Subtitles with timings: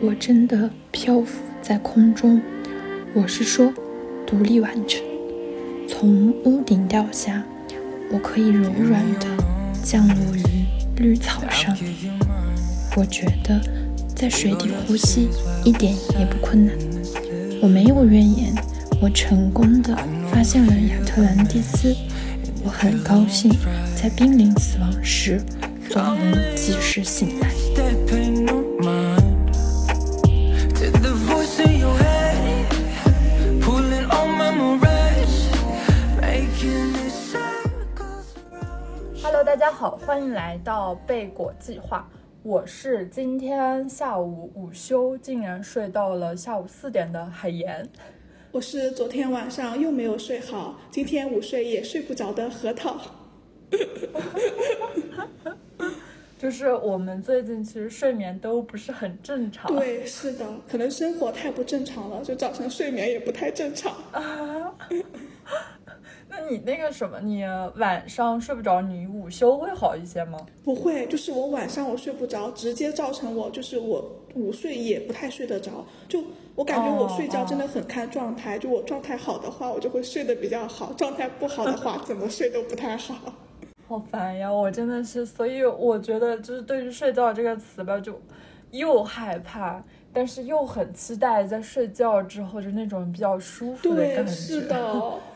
[0.00, 2.40] 我真的漂浮在空中。
[3.14, 3.72] 我是说，
[4.26, 5.02] 独立完成，
[5.88, 7.42] 从屋顶掉下，
[8.10, 9.26] 我可以柔软的
[9.82, 10.42] 降落于
[10.96, 11.76] 绿草上。
[12.96, 13.60] 我觉得
[14.14, 15.28] 在水底呼吸
[15.64, 16.74] 一点也不困难。
[17.62, 18.54] 我没有怨言，
[19.00, 19.96] 我成功的
[20.30, 21.94] 发现了亚特兰蒂斯。
[22.64, 23.52] 我很高兴
[23.94, 25.40] 在濒临死亡时
[25.90, 27.50] 总能及时醒来。
[40.14, 42.08] 欢迎来到贝果计划。
[42.44, 47.84] 我是今天下午午休竟然睡到了下午四点的海岩。
[48.52, 52.96] 我是昨天晚上又没有睡好，今天午睡也睡不着的核桃。
[56.38, 59.74] 就是我们最近其实睡眠都不是很正常。
[59.74, 63.92] 对，是的，可能生活太不正常了，就早晨睡眠也不太正常。
[66.36, 67.44] 那你那个什么，你
[67.76, 70.38] 晚上睡不着，你午休会好一些吗？
[70.64, 74.04] 不会，就是我晚上我睡不着，直接造成我就是我
[74.34, 75.86] 午睡也不太睡得着。
[76.08, 76.24] 就
[76.56, 83.14] 我感觉我睡觉真的很看状态，就我状态好的话，我就会睡得比较好；状态不好的话， 怎么睡都不太好。
[83.86, 84.52] 好烦呀！
[84.52, 88.20] 我真的是，所以我觉得就是对于睡觉这个词吧，就
[88.72, 89.80] 又害怕，
[90.12, 94.32] 但是又很期待在睡觉之后就那种比较舒服的感觉。
[94.32, 95.20] 是的。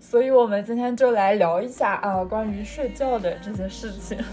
[0.00, 4.16] 所以，我们今天就来聊一下啊，关于睡觉的这些事情。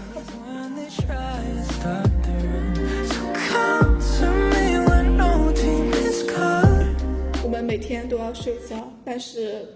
[7.42, 9.66] 我们每天都要睡觉，但是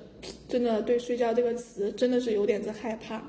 [0.49, 3.21] 真的对“睡觉”这个词真的是有点子害怕，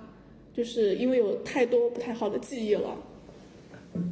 [0.54, 2.90] 就是因为有太多不太好的记忆了。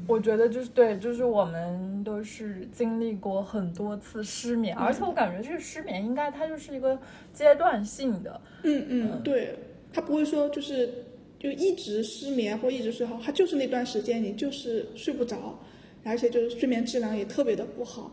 [0.07, 6.99] 我觉得就是对，就是我们都是经历过很多次失眠，而且我感觉这个失眠应该它就是一个
[7.31, 8.41] 阶段性的。
[8.63, 9.57] 嗯嗯，对，
[9.93, 11.05] 它不会说就是
[11.39, 15.59] 就一直失眠或一直睡好，它就是那段时间你就是睡不着，
[16.03, 18.11] 而且就是睡眠质量也特别的不好。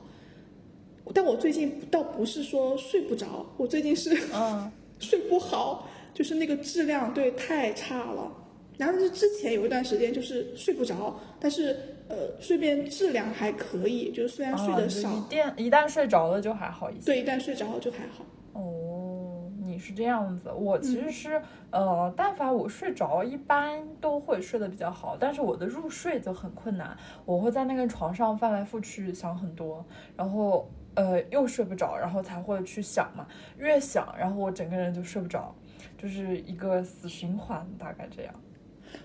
[1.15, 8.33] 但我最近倒不是说睡不着，我最近是嗯 睡不好，就是那个质量对太差了。
[8.79, 11.77] 然后是之前有一段时间就是睡不着，但是
[12.09, 17.07] 呃睡眠质量还可以，就是虽然睡得少，一旦一旦睡着了就还好一些。
[17.07, 18.25] 对，一旦睡着了就还好。
[18.53, 29.85] 哦，你是这样子，我其实是呃，但凡我睡着，一般都会睡得比较好，但是我的入睡就很困难，我会在那个床上翻来覆去想很多，
[30.17, 33.27] 然后呃又睡不着，然后才会去想嘛，
[33.59, 35.55] 越想，然后我整个人就睡不着，
[35.99, 38.35] 就是一个死循环，大概这样。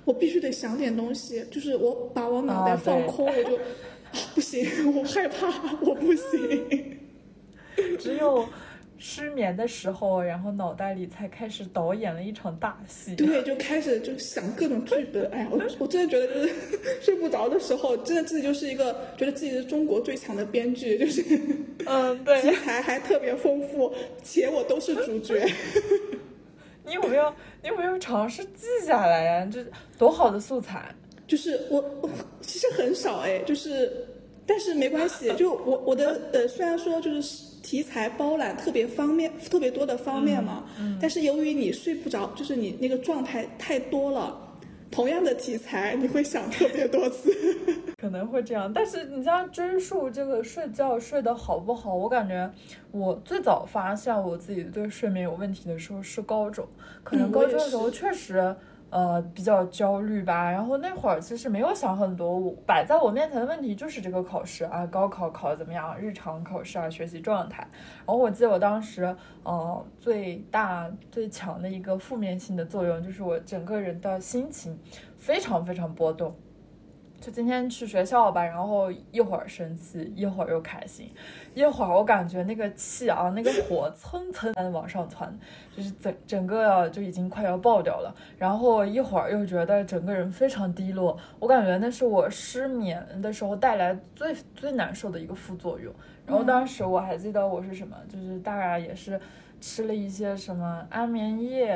[0.06, 3.60] 我必须得想点东西，就是我把我脑袋放空，我就
[4.36, 5.48] 不行，我害怕，
[5.82, 6.98] 我不行。
[7.98, 8.46] 只有
[8.98, 13.16] 失眠的时候，然后脑袋里才开始导演了一场大戏。
[13.16, 15.26] 对，就开始就想各种剧本。
[15.32, 16.54] 哎呀，我我真的觉得就是
[17.02, 21.24] 睡不着的时候，真的自己就是一个觉得自己是中国最强的编剧，就是
[21.86, 25.46] 嗯，对，题材还特别丰富，且我都是主角。
[26.86, 27.34] 你有没有？
[27.62, 29.50] 你有没有尝试记下来呀？
[29.52, 29.64] 这
[29.98, 30.94] 多好的素材！
[31.28, 32.10] 就是我，我
[32.42, 34.06] 其实很少哎，就是，
[34.46, 35.32] 但是没关系。
[35.36, 40.66] 就我我的呃，虽然说就是题材包揽特别方面，特别多的方面嘛，
[41.00, 44.48] 但是由于你睡不着，就是你那个状态太多了。
[44.92, 47.34] 同样的题材，你会想特别多次，
[47.98, 48.72] 可能会这样。
[48.72, 52.52] 但是你像追溯这个睡觉睡得好不好，我感觉
[52.92, 56.68] 我最早发现我自己对睡眠有问题的时候是高中，
[57.04, 58.54] 可能高中的时候确实。
[58.92, 67.66] 呃，比较焦虑吧，然后那会儿其实没有想很多，摆在我面前的问题就是这个考试啊，高考考的怎么样，日常考试啊，学习状态。
[68.00, 74.78] 然后我记得我当时，呃，最大最强的一个负面性的作用就是我整个人的心情
[75.18, 76.36] 非常非常波动。
[77.22, 81.08] 就今天去学校吧，然后一会儿生气，一会儿又开心，
[81.54, 85.32] 一会儿我感觉那个气啊，那个火蹭蹭的往上窜，
[85.78, 88.12] 就是整整个就已经快要爆掉了。
[88.40, 95.94] 然后一会儿又觉得整个人非常低落，我感觉那是我失眠的时候带来最最难受的一个副作用。
[96.26, 99.22] 然后当时我还记得我是什么，就是大概也是。
[99.62, 101.68] 吃了一些什么安眠液，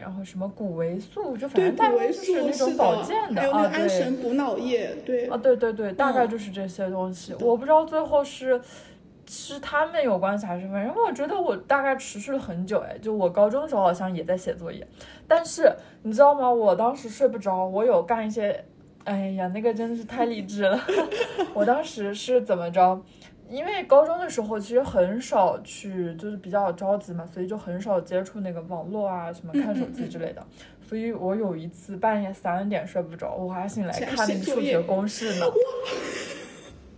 [0.00, 7.32] 然后什么谷维素，就反正大概就是那种保健的，还有那个安神补脑液，对，啊对对对，大概就是这些东西。
[7.40, 8.60] 我不知道最后是
[9.28, 14.84] 是他们有关系还是什么，因为我觉得我大概持续了很久，哎，就我高中的时候好像也在写作业，
[15.28, 16.50] 但是你知道吗？
[16.50, 18.64] 我当时睡不着，我有干一些
[19.04, 20.78] 哎呀，那个真的是太励志了。
[21.54, 23.00] 我当时是怎么着？
[23.48, 30.46] 因为高中的时候其实很少去，就是比较着急嘛，所以就很少接触那个网络啊，什么看手机之类的。
[30.86, 35.46] 所以我有一次半夜三点睡不着，我还醒来看那个数学公式呢。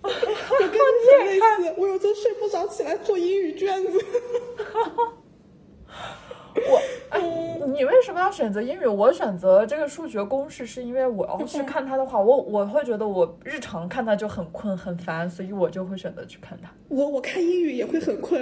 [0.03, 3.99] 我跟你类似，我有时候睡不着，起来做英语卷子。
[6.55, 6.81] 我，
[7.11, 7.21] 哎，
[7.67, 8.87] 你为什么要选择英语？
[8.87, 16.71] 我选择这个数学公式是因为我要去看它的话，我我会觉得我日常看它就很困很烦，所以我就会选择去看它。
[16.89, 18.41] 我我看英语也会很困，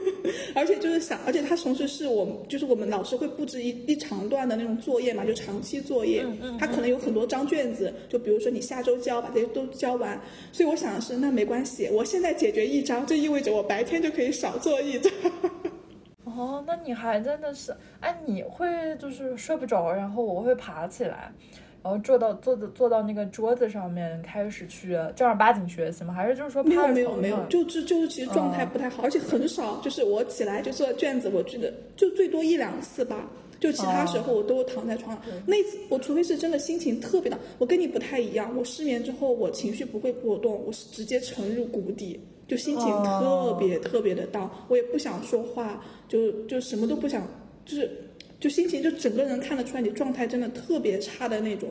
[0.54, 6.24] 而且就是想，而且它同时是我就是我们老师会布置一一长段的那种作业嘛，就长期作业，
[6.58, 10.20] 它可能有很多张卷子，就比如说你下周交，把这些都交完。
[10.52, 15.12] 所以我想的是，那没关系，我现在解决一张，这意味着我白天就可以少做一张。
[16.36, 18.66] 哦，那你还真的是，哎，你会
[18.98, 21.32] 就是睡不着，然后我会爬起来，
[21.82, 26.12] 然后坐到坐的坐到那个桌子上面开始去正儿八经学习吗？
[26.12, 35.24] 还是就是说没有没有没有，就就就是其实状态不太好，而且很少，就是我起来就做卷子，我记得就最多一两次吧，就其他时候我都躺在床上。
[35.46, 42.20] 那次我除非是真的心情特别的，我跟你不太一样，我失眠之后我情绪不会波动，我是直接沉入谷底。
[42.46, 47.26] 就心情特别特别的荡，我也不想说话，就就什么都不想，
[47.64, 47.90] 就是
[48.38, 51.70] 就心情就整个人看得出来你状态真的特别差的那种，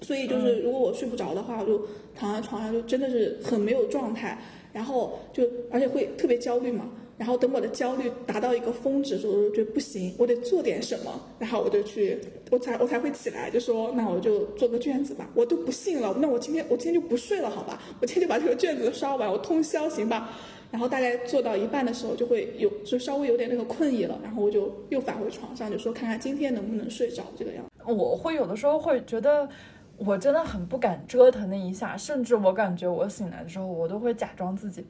[0.00, 4.38] 所以就是如果我睡不着的话，我就躺在床上就真的是很没有状态，
[4.72, 6.90] 然后就而且会特别焦虑嘛。
[7.22, 11.20] 然后等我的焦虑达到一个峰值的时候，我就觉得不行，我得做点什么。
[11.38, 12.18] 然后我就去，
[12.50, 15.30] 我才我才会起来，就说那我就做个卷子吧。
[15.32, 17.80] 我都不信了，那我今天我今天就不睡了，好吧？
[18.00, 20.36] 我今天就把这个卷子刷完，我通宵行吧？
[20.72, 27.92] 然后大概做到一半的时候，就会有就稍微有点那个困意了，然后我就又返回床上，就说看看今天能不能睡着这个样子。
[27.92, 29.48] 我会有的时候会觉得，
[29.96, 34.84] 我真的很不敢折腾那一下，甚至我感觉我醒来的时候，我都会假装自己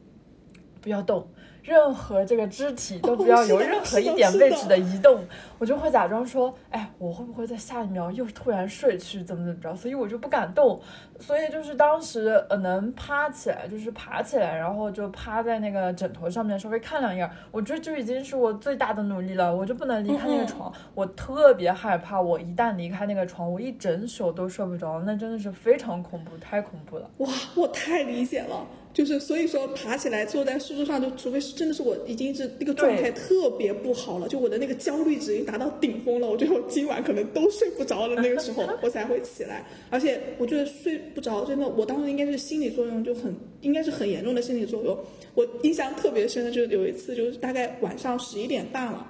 [0.80, 1.28] 不要动。
[1.62, 5.24] 任何这个肢体都不要有任何一点位置的移动，
[5.62, 9.76] 我就会假装说，哎，我会不会在下一秒又突然睡去，怎么怎么着？
[9.76, 10.80] 所以我就不敢动。
[11.20, 19.54] 所以就是当时呃能趴起来，就是爬起来，然后就趴在那个枕头上面稍微看两眼，我觉得就已经是我最大的努力了。
[19.54, 27.08] 我就不能离开那个床，我特别害怕，我一旦离开那个床，我一整宿都睡不着，那真的是非常恐怖，太恐怖了。
[27.18, 28.66] 哇，我太理解了。
[28.92, 39.64] 就是所以说爬起来坐在书桌上，就除非是真的是我已经是那个状态特别不好了，就我的那个焦虑值已经达到顶峰了，我觉得我今晚可能都睡不着了，那个时候 我才会起来。
[39.90, 44.98] 而且我觉得睡不着真的，我当时应该是心理作用就很，应该是很严重的心理作用。
[45.34, 49.06] 我印象特别深的就是有一次，就是大概晚上十一点半了，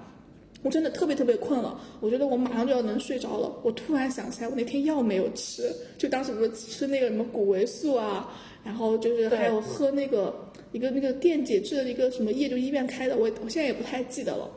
[0.62, 8.32] 我真的特别特别困了，我觉得我马上就要能睡着了，我突然想起来我那天药没有吃，就当时不是吃那个什么谷维素啊。
[8.64, 10.32] 然后就是还有喝那个
[10.70, 14.48] 一个那个电解质的一个什么液，就医院开的，我我现在也不太记得了。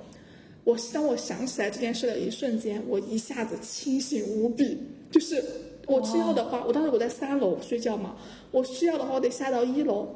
[0.65, 4.77] 我当我想起来这件事的一瞬间，我一下子清醒无比。
[5.11, 5.41] 就是
[5.87, 8.17] 我吃药的话，我当时我在三楼睡觉嘛，
[8.51, 10.07] 我吃药的话我得下到一楼，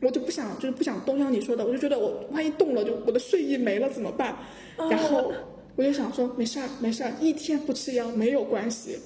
[0.00, 4.36] 我就不想就是不想动，像你说的，我就觉得我万一动了，就我的睡意没了怎么办？
[4.76, 5.30] 然后
[5.76, 8.98] 我就想说没事儿没事儿，一天不吃药没有关系。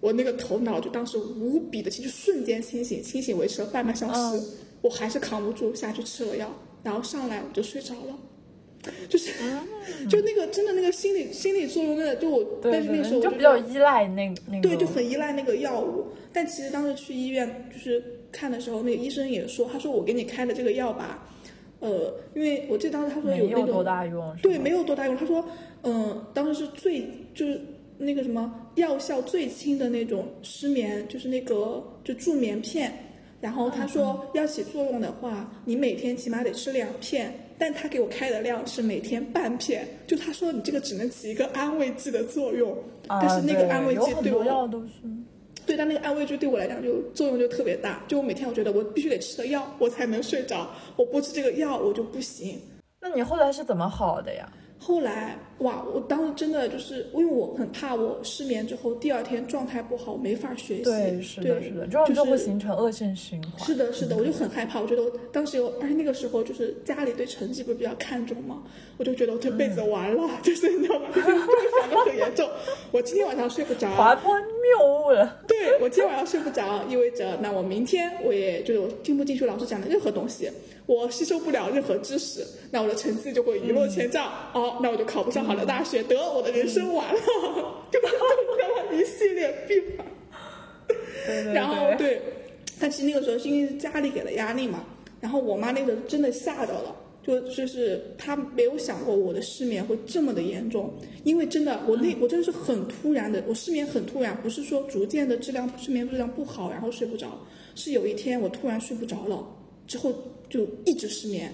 [0.00, 4.42] 我那个头脑就当时无比的清，就瞬间清醒，清醒维持了半个小时，
[4.82, 6.50] 我还是扛不住，下去吃了药，
[6.82, 8.18] 然后上来我就睡着了，
[9.08, 9.32] 就是，
[10.08, 16.06] 就那个真的那个心理心理作用，真的就我，但是那时候就比较依赖那那个，对，就很依赖那个药物。
[16.32, 21.26] 但其实当时去医院就是看的时候，那个医生也说，他说我给你开的这个药吧，
[21.80, 25.16] 呃，因为我记得当时他说有那种多大用，对，没有多大用。
[25.16, 25.44] 他说，
[25.82, 27.60] 嗯，当时是最就是。
[28.02, 32.90] 那个什么药效最轻的那种失眠，就是那个就助眠片。
[33.42, 37.30] 然后他说要起作用的话，你每天起码得吃两片。
[37.60, 39.86] 但他给我开的量是每天半片。
[40.06, 42.76] 就他说你这个只能起一个安慰剂的作用。
[43.06, 44.70] 但是那个安慰剂对我，
[45.66, 48.02] 对，但那个安慰剂对我来讲就作用就特别大。
[48.08, 50.70] 就我每天我觉得我必须得吃的药，我才能睡着。
[50.96, 52.58] 我不吃这个药我就不行。
[53.00, 54.50] 那你后来是怎么好的呀？
[54.82, 60.84] 后来哇，我当时真的就是因为我很怕我失眠之后第二天状态不好，没法学习。
[60.84, 63.66] 对，是的，是的，这样就会形成恶性循环。
[63.66, 64.80] 是的，是的，我就很害怕。
[64.80, 68.62] 我觉得我当时有，而且那个时候就是家里对成绩不是比较看重嘛，
[68.96, 71.08] 我就觉得我这辈子完了， 就是你知道吗？
[71.14, 71.28] 就 会
[71.78, 72.48] 想的很严重。
[72.90, 75.42] 我今天晚上睡不着，滑坡谬误了。
[75.46, 80.50] 对我今天晚上睡不着，意味着那我明天我也就是我听不进去老师讲的任何东西。
[80.92, 84.26] 我吸收不了任何知识，那我的成绩就会一落千丈。
[84.52, 87.20] 哦，那我就考不上好的大学，得我的人生完了，
[87.92, 90.04] 就这么一系列变化。
[91.24, 92.20] 对对然后对，
[92.80, 94.84] 但其实那个时候是因为家里给了压力嘛，
[95.20, 96.96] 然后我妈那个时候真的吓到了。
[97.22, 100.92] 就就是她没有想过我的失眠会这么的严重，
[101.22, 107.38] 因为真的我那我真的是很突然的，我失眠很突然，不是说逐渐的质量睡眠质量不好然后睡不着，
[107.76, 109.46] 是有一天我突然睡不着了，
[109.90, 110.14] 之后
[110.48, 111.52] 就一直失眠，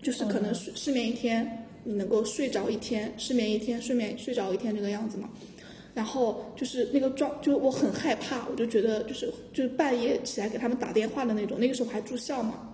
[0.00, 5.28] 就是可能失失眠一天你能够睡着一天，失眠一天睡眠睡着一天这个样子嘛，
[5.92, 12.66] 然后就是那个状就我很害怕，我就觉得就是就是半夜起来给他们打电话的那种，那个时候还住校嘛。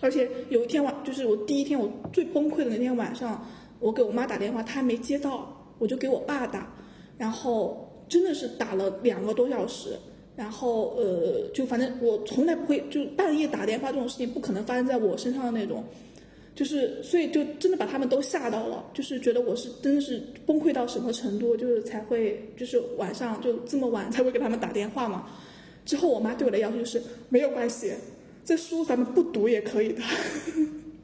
[0.00, 6.74] 而且有一天晚，就是我第一天我最崩溃的那天晚上，我给我妈打电话，她还没接到，我就给我爸打，
[7.16, 9.96] 然后真的是打了两个多小时，
[10.36, 15.82] 然后呃，就反正我从来不会就半夜打电话这种事情不可能发生在我身上的那种，
[16.54, 25.26] 就是所以就真的把他们都吓到了，就是觉得我是真的是崩溃到什么程度，就是才会就是晚上就这么晚才会给他们打电话嘛。
[25.84, 27.92] 之后我妈对我的要求就是没有关系。
[28.44, 30.02] 这书咱们不读也可以的，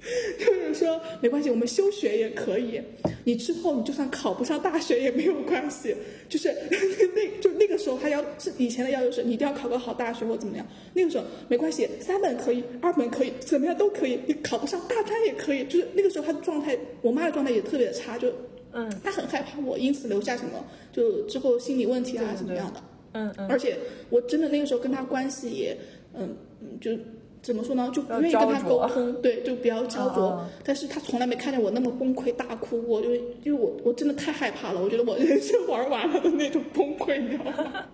[0.39, 2.81] 就是说没关系，我们休学也可以。
[3.25, 5.95] 你之后你就算考不上大学也没有关系。
[6.29, 6.49] 就是
[7.15, 10.67] 那就那个时候还要是以前的要求是你一定要考个好大学或怎么样。
[10.93, 14.19] 那个时候没关系，三本可以，二本可以，怎么样都可以。
[14.27, 15.65] 你考不上大专也可以。
[15.67, 18.33] 就是那个时候他的状态，我妈的状态也特别的差，就
[18.73, 22.83] 嗯，她很害怕我因此留下什么，就之后心理问题啊怎么样的。
[23.13, 23.47] 嗯嗯。
[23.49, 23.77] 而且
[24.11, 25.77] 我真的那个时候跟她关系也
[26.15, 26.91] 嗯嗯就。
[27.43, 27.91] 怎么说呢？
[27.93, 30.43] 就不愿意跟他沟通，对，就比较焦灼。
[30.63, 37.87] 但是他从来没看见我那么崩溃大哭过，就因为我我真的太害怕了，我觉得我 人生玩完了的那种崩溃，你知道吗？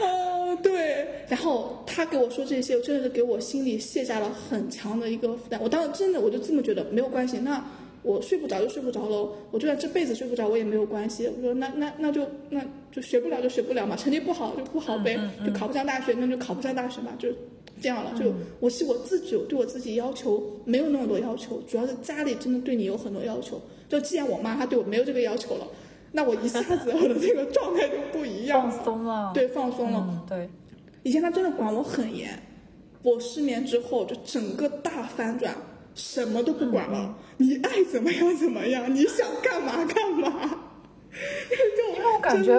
[0.00, 1.06] 哦， 对。
[1.28, 5.60] 然后他给我说这些，真的是给我心里卸下了很强的一个负担。
[5.62, 7.38] 我当时真的我就这么觉得，没有关系。
[7.38, 7.64] 那
[8.02, 11.30] 我睡不着就睡不着喽，我就算这辈子睡不着我也没有关系。
[11.36, 15.16] 我说那那那就那就学不了就学不了嘛，成绩不好就不好呗，
[15.46, 17.28] 就考不上大学那就考不上大学嘛，就。
[17.82, 23.60] 这样了，就我是我自己，对我自己要求没有那么多要求，主要是家里真的对你有很多要求。
[23.88, 25.66] 就既然我妈她对我没有这个要求了，
[26.12, 30.48] 那我一下子我的这个状态就不一样，放松了，对，放松了，对。
[31.02, 32.40] 以前她真的管我很严，
[33.02, 35.54] 我失眠之后就整个大反转，
[35.94, 40.58] 什么都不管了，你爱怎么样怎么样，你想干嘛干嘛。
[41.98, 42.56] 因为我感觉。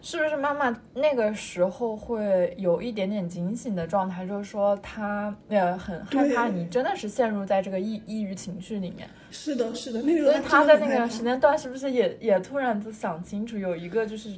[0.00, 9.08] 是不是妈妈那个时候会有一点点警醒的状态，就是说她呃很害怕你真的是陷入在这个抑抑郁情绪里面。
[9.30, 10.32] 是的，是的，那个。
[10.32, 14.30] 所以她在那个时间段是不是也也突然就想清楚，有一个就是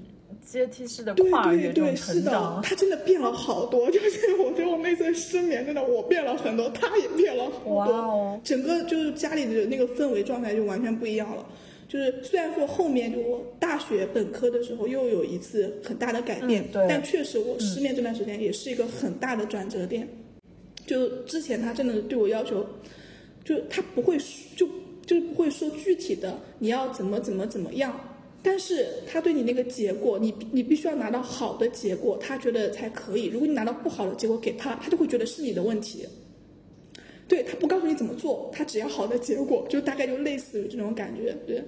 [0.45, 2.61] 阶梯式的跨越这种成长？
[2.63, 7.75] 她真的变了好多，就是我觉得我那次失眠真的我变了很多，她也变了好多。
[7.75, 8.41] 哇哦！
[8.43, 11.45] 整个就是家里的那个氛围状态就完全不一样了。
[11.91, 20.09] 就是虽然说后面就我大学本科的时候又有一次很大的改变，但确实我失恋这段时间也是一个很大的转折点。
[20.87, 22.65] 就之前他真的对我要求，
[23.45, 24.17] 就他不会
[24.55, 24.69] 就
[25.05, 27.99] 就不会说具体的你要怎么怎么怎么样，
[28.41, 33.27] 但是他对你那个结果，你你必须要拿到好的结果，他觉得才可以。
[33.27, 36.07] 如果你拿到不好的结果给他，他就会觉得是你的问题。
[37.31, 41.33] 对他不告诉你怎么做，他只要好的结果，就大概就类似于这种感觉。
[41.47, 41.65] 对，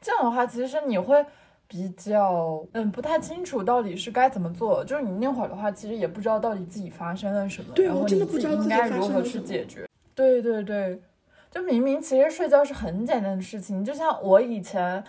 [0.00, 1.26] 这样的话，其实你会
[1.66, 4.84] 比较嗯不太清楚到底是该怎么做。
[4.84, 9.84] 就是你那会儿的话，其实也不知道到底自己发生了什么，然后你自己应该如何去解决。
[10.14, 11.02] 对对对，
[11.50, 15.02] 就明明其实睡觉是很简单的事情，就像我以前。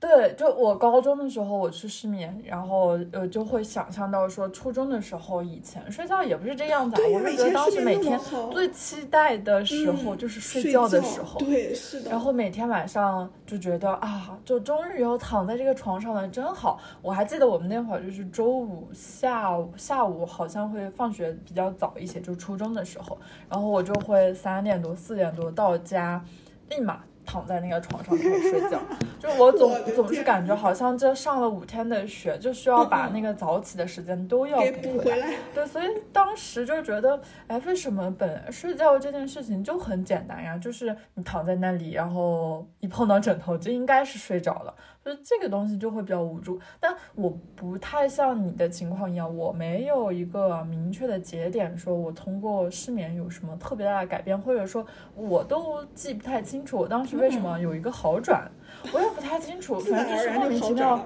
[0.00, 8.18] 对，就我高中的时候，我去失眠，然后呃就会想象到说，初中的时候以前睡觉也不是这样子，啊我是觉得当时每天
[8.50, 12.10] 最期待的时候就是睡觉的时候，对，是的。
[12.10, 16.80] 然后每天晚上就觉得啊，就终于要躺在这个床上了，真好。
[17.02, 23.18] 我还记得我们那会儿就是周五下午下午好像会放学比较早一些，就初中的时候，
[23.50, 26.24] 然后我就会三点多四点多到家，
[26.70, 27.02] 立马。
[27.30, 28.80] 躺在那个床上开始睡觉，
[29.20, 35.32] 就我总总是感觉好像这上了五天的学，就需要把那个早起的时间都要补回来。
[35.54, 40.58] 对，所以当时就觉得，哎，为什么本来睡觉这件事情就很简单呀？
[40.58, 44.74] 就是你躺在那里，然后一碰到枕头就应该是睡着了。
[45.04, 58.50] 就是这个东西就会比较无助，但我不太像你的情况一样，我没有一个明确的节点，说我通过失眠有什么特别大的改变，或者说我都记不太清楚我当时为什么有一个好转，
[58.92, 61.04] 我也不太清楚， 反正就是莫名其妙，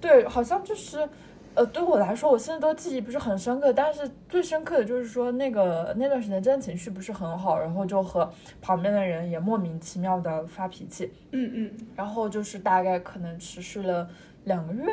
[0.00, 1.08] 对，好像就是。
[1.54, 8.30] 呃，对我来说，我现在都记忆不是很深刻，但是最深刻的就是说，那个那段时间真的情绪不是很好，然后就和
[8.60, 14.08] 旁边的人也莫名其妙的发脾气，嗯嗯，然后就是大概可能持续了
[14.44, 14.84] 两个月。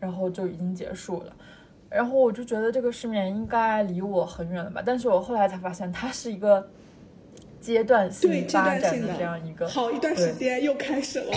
[0.00, 1.32] 然后就已经结束了。
[1.88, 6.68] 然后我就觉得这个失眠应该离我很远了吧，但是我后来才发现它是一个
[7.58, 11.32] 阶段性发展的这样一个，好一段时间又开始了。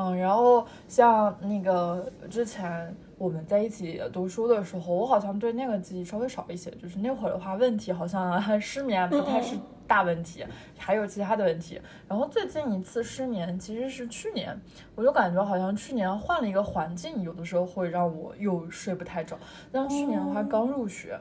[0.00, 9.56] 嗯，然后像那个之前我们在一起读书的时候，我好像对那个记忆稍微少一些，就是那会儿的话，问题好像失眠不太是
[9.88, 10.46] 大问题，
[10.78, 11.80] 还有其他的问题。
[12.06, 14.56] 然后最近一次失眠其实是去年，
[14.94, 19.36] 我就感觉好像去年换了一个环境，有的时候会让我又睡不太着。
[19.72, 21.18] 像去年的话刚入学，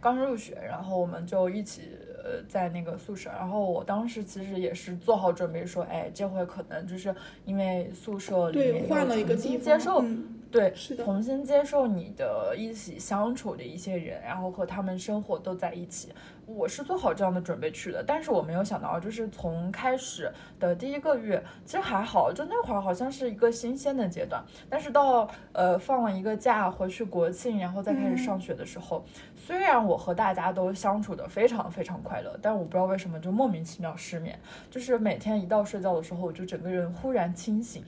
[0.00, 1.98] 刚入学，然后我们就一起。
[2.24, 7.14] 呃，在那个宿舍，然后我当时其实也是做好准备，说，哎，这回可能就是
[7.44, 10.02] 因为宿舍里面换了一个地接受，
[10.50, 16.08] 对，是的，重新接受你的一起相处的一些人，然后和他们生活都在一起。
[16.46, 24.44] 我是做好这样的准备去的，但是我没有想到，就是从开始的第一个月，其实还好，就那会儿好像是一个新鲜的阶段。
[24.68, 34.38] 但是到呃放了一个假回去国庆，然后再开始上学的时候，虽然我和大家都相处的非常非常快乐，但我不知道为什么就莫名其妙失眠，
[34.70, 37.82] 就是每天一到睡觉的时候，我就整个人忽然清醒，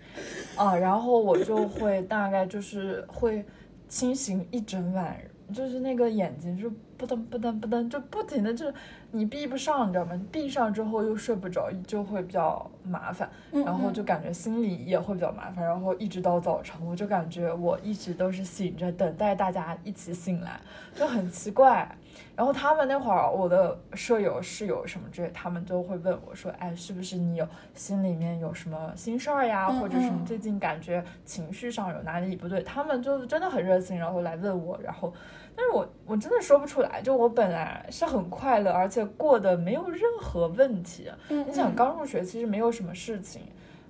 [0.56, 3.44] 啊，然后我就会大概就是会
[3.88, 5.16] 清醒一整晚，
[5.52, 6.72] 就是那个眼睛就。
[6.96, 8.74] 不噔不噔不噔，就不停的就是
[9.10, 10.20] 你闭不上，你知道吗？
[10.32, 20.60] 闭上之后又睡不着，就会比较麻烦，然后就感觉心里也会比较麻烦，然后一直到早晨，我就感觉我一直都是醒着，等待大家一起醒来，
[20.94, 21.88] 就很奇怪。
[22.34, 29.68] 然后他们那会儿，我的舍友、室友什么之类，他们都会问我说：“哎，是不是你有心里面有什么心事儿呀？
[29.68, 35.12] 或者是你最近感觉情绪上有哪里不对？”他们就真的很热心，然后来问我，然后。
[35.56, 41.10] 但是我我真的说不出来，就我本来是很快乐，而且过得没有任何问题。
[41.28, 43.40] 你想刚入学，其实没有什么事情，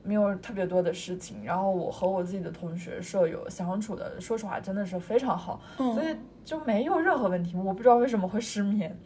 [0.04, 1.44] 没有特别多的事情。
[1.44, 7.56] 然后我和我自己的同学舍友相处的，说实话真的是非常好，所以就没有任何问题。
[7.56, 8.96] 我不知道为什么会失眠，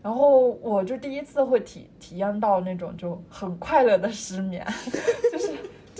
[0.00, 4.64] 然后我就第一次会体体验到那种就很快乐的失眠，
[5.32, 5.52] 就是。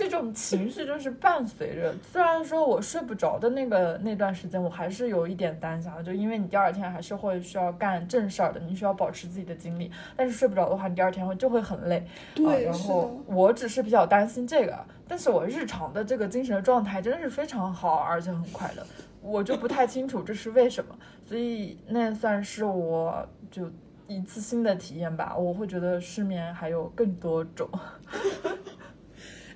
[0.09, 9.91] 这种情绪就是伴随着，虽然说我睡不着的那个那段时间，我还是有一点担心的，就因为你第二天还是会需要干正事儿的，你需要保持自己的精力。
[10.15, 12.07] 但是睡不着的话，你第二天会就会很累。
[12.33, 18.83] 对，然后我只是比较担心这个，但是我日常的这个精神状态真的是非常好，而且很快乐。
[19.21, 23.69] 我就不太清楚这是为什么，所以那算是我就
[24.07, 25.35] 一次新的体验吧。
[25.35, 27.69] 我会觉得失眠还有更多种。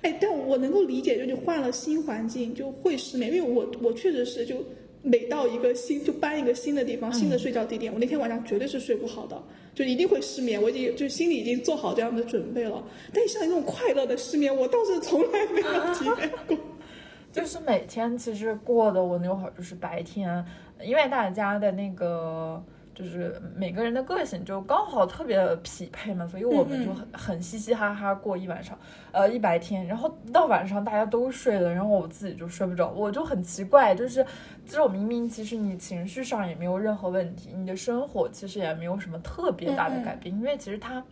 [0.02, 4.56] 哎，但我能够理解，就你换了新环境就会失眠，因为我我确实是就
[5.02, 9.40] 每到一个新就搬一个新的地方，新的睡觉地点，我那天晚上绝对是睡不好的，
[9.74, 10.60] 就一定会失眠。
[10.60, 12.84] 我已经就心里已经做好这样的准备了。
[13.12, 16.56] 但像那种快乐的失眠，我倒是从来没有 体验过。
[17.32, 20.44] 就是每天其实过的我那会儿就是白天，
[20.84, 22.62] 因为大家的那个。
[22.94, 28.78] 就是每个人的个性就刚好特别匹配嘛，所以我们就很很嘻嘻哈哈过一晚上，
[29.12, 34.24] 呃一白天，然后到晚上大家都睡了，然后我自己就睡不着，我就很奇怪，就是
[34.66, 41.02] 这种明明其实你情绪上也没有任何问题，你的生活其实也没有什么特别大的改变，因为其实他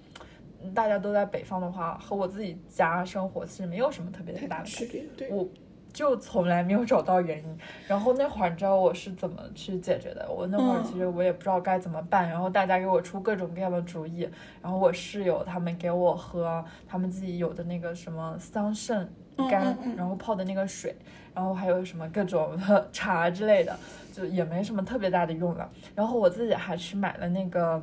[0.75, 5.29] 大家都在北方的话，和我自己家生活其实没有什么特别大的区别，对。
[5.31, 5.49] 我。
[5.93, 10.29] 就从来没有找到原因，然后那会儿你知道我是怎么去解决的？
[10.31, 14.29] 我那会儿其实我也不知道该怎么办，然后大家给我出各种各样的主意，
[14.63, 19.07] 然后我室友他们给我喝他们自己有的那个什么桑葚
[19.49, 20.95] 干，然后泡的那个水，
[21.35, 22.59] 然后还有什么各种
[22.93, 23.77] 茶之类的，
[24.13, 25.69] 就也没什么特别大的用了。
[25.95, 27.83] 然后我自己还去买了那个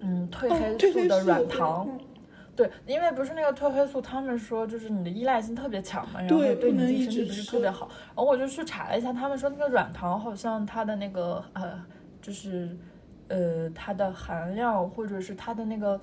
[0.00, 1.88] 嗯褪黑素的软糖。
[2.68, 7.88] 对，因为不是那个褪黑素，他们说就是你的依赖性特别强嘛，然后对你自己身体不是特别好。
[8.08, 11.82] 然后我就去查了一下，他们说那个软糖好像它的那个呃，
[12.20, 12.76] 就是
[13.28, 16.00] 呃它的含量或者是它的那个。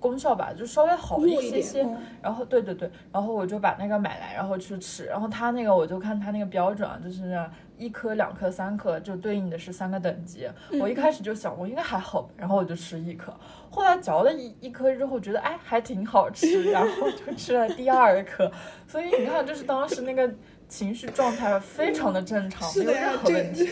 [0.00, 1.86] 功效吧，就稍微好一些些。
[2.22, 5.04] 然后，对对对，然后我就把那个买来，然后去吃。
[5.04, 7.38] 然后它那个，我就看它那个标准啊，就是
[7.76, 10.48] 一颗、两颗、三颗，就对应的是三个等级。
[10.80, 13.32] 我一开始就想，我应该还好，然后我就吃一颗。
[13.70, 18.50] 后来嚼了一一颗之后，觉得哎，还挺好吃，然后就 吃了第二颗。
[18.88, 20.28] 所以你看，就是当时那个
[20.66, 23.70] 情绪状态非常的正常，没有任何问题。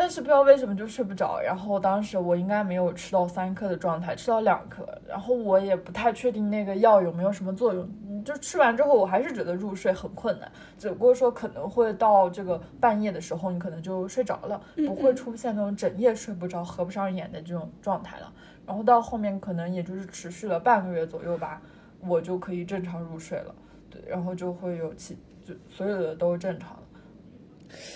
[0.00, 7.86] 但是不知道为什么就睡不着，然后当时我应该没有吃到三颗的状态，吃到两颗，然后我也不太确定那个药有没有什么作用，
[8.24, 18.32] 就吃完之后我还是觉得入睡很困难，只不过说可能会到这个半夜的时候你可能就睡着了，不会出现那种整夜睡不着、合不上眼的这种状态了，
[18.66, 21.60] 然后到后面可能也就是持续了半个月左右吧，
[22.00, 23.54] 我就可以正常入睡了，
[23.90, 26.74] 对，然后就会有其就所有的都正常。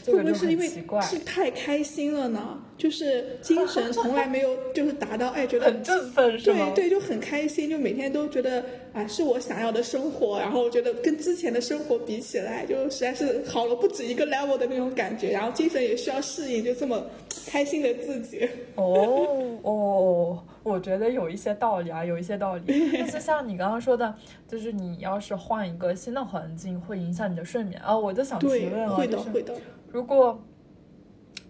[0.07, 0.69] 会不会是因为
[1.03, 2.59] 是太开心了呢？
[2.77, 6.73] 就是精神 从来没有就是达到哎，觉得很振奋是吗？
[6.75, 17.05] 对对，就很开心，就每天都觉得啊是我想要的生活，然后我觉得跟之前的生活比起来，就实在是好了不止一个 level 的那种感觉，然后精神也需要适应，就这么
[17.47, 18.49] 开心的自己。
[18.77, 22.91] 哦哦，我觉得有一些道理啊，有一些道理。
[22.93, 24.15] 但是像你刚刚说的，
[24.47, 27.99] 就是你要是换一个新的环境，会影响你的睡眠啊。
[27.99, 29.53] 我就想提问啊，会的会的。
[29.91, 30.41] 如果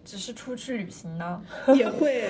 [0.03, 1.41] 只是出去旅行呢？
[1.75, 2.23] 也会，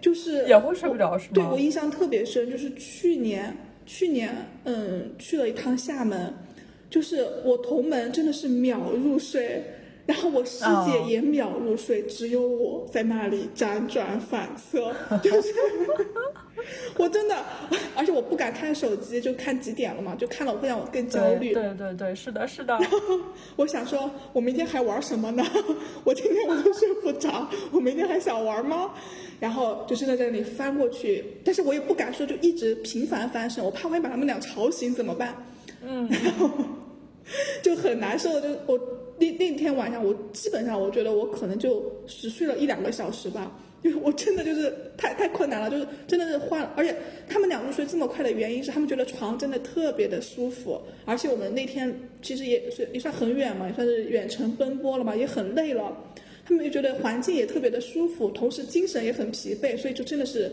[0.00, 1.34] 就是也会睡不着，是吗？
[1.34, 3.56] 对我印象特别深，就是去年，
[3.94, 6.32] 去年，嗯，去了一趟厦门，
[6.88, 9.62] 就是我同门真的是秒入睡。
[10.06, 15.54] 然后我师姐也秒入睡，只有我在那里辗转反侧， 就是
[16.98, 17.36] 我真的，
[17.96, 21.52] 而且我不敢看手机，就看几点了嘛，就看了会让我更焦虑。
[21.52, 22.78] 对对对，是的，是的。
[23.56, 25.44] 我想说，我明天还玩什么呢？
[26.04, 28.90] 我今天我都睡不着，我明天还想玩吗？
[29.40, 35.34] 然后就是在这里翻过去，但是我也不敢说就一直频繁翻身，我怕万一把他们俩吵醒怎么办？
[35.84, 36.48] 嗯，然后
[37.62, 38.78] 就很难受，就我。
[39.18, 46.72] 那那天晚上，我基本上我觉得我可能就只睡了一两个小时吧，因为我真的就是太太困难了，就是真的是换了。
[46.76, 46.94] 而且
[47.28, 51.92] 他们俩入睡这么快的原因是，他们觉得床真的特别的舒服，而且我们那天
[52.22, 55.96] 其实也是也算很远嘛，也算是远程奔波了嘛，也很累了。
[56.44, 60.50] 他们就觉得环境也特别的舒服，同时精神也很疲惫，所以就真的是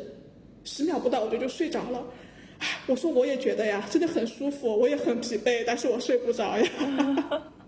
[0.63, 2.04] 十秒不到，我觉得就睡着了。
[2.88, 6.65] 我说我也觉得呀，真的很舒服，我也很疲惫，但是我睡不着呀。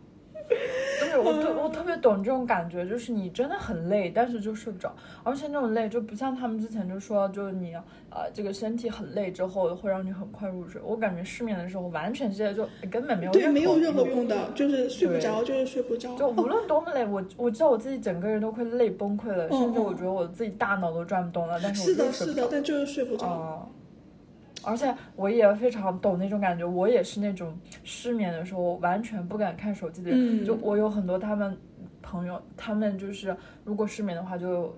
[1.11, 4.93] 对，我特我特别懂这种感觉，就是你真的很累，但是就睡不着，
[5.23, 7.73] 而且那种累就不像他们之前就说，就是你
[8.09, 10.81] 呃这个身体很累之后会让你很快入睡。
[10.83, 16.15] 我感觉失眠的时候完全现在就根本没有对没有任何用的，就是睡不着就是睡不着。
[16.15, 23.69] 就无论多么累，我我知道我自己整个人都快累崩溃了，甚至我觉得我自己大脑都转不动了，但是是的是的，但就是睡不着。
[24.63, 30.45] 而且我也非常懂那种感觉，我也是那种失眠的时候完全不敢看手机的人。
[30.45, 31.57] 就我有很多他们
[32.01, 34.75] 朋友，他们就是如果失眠的话就。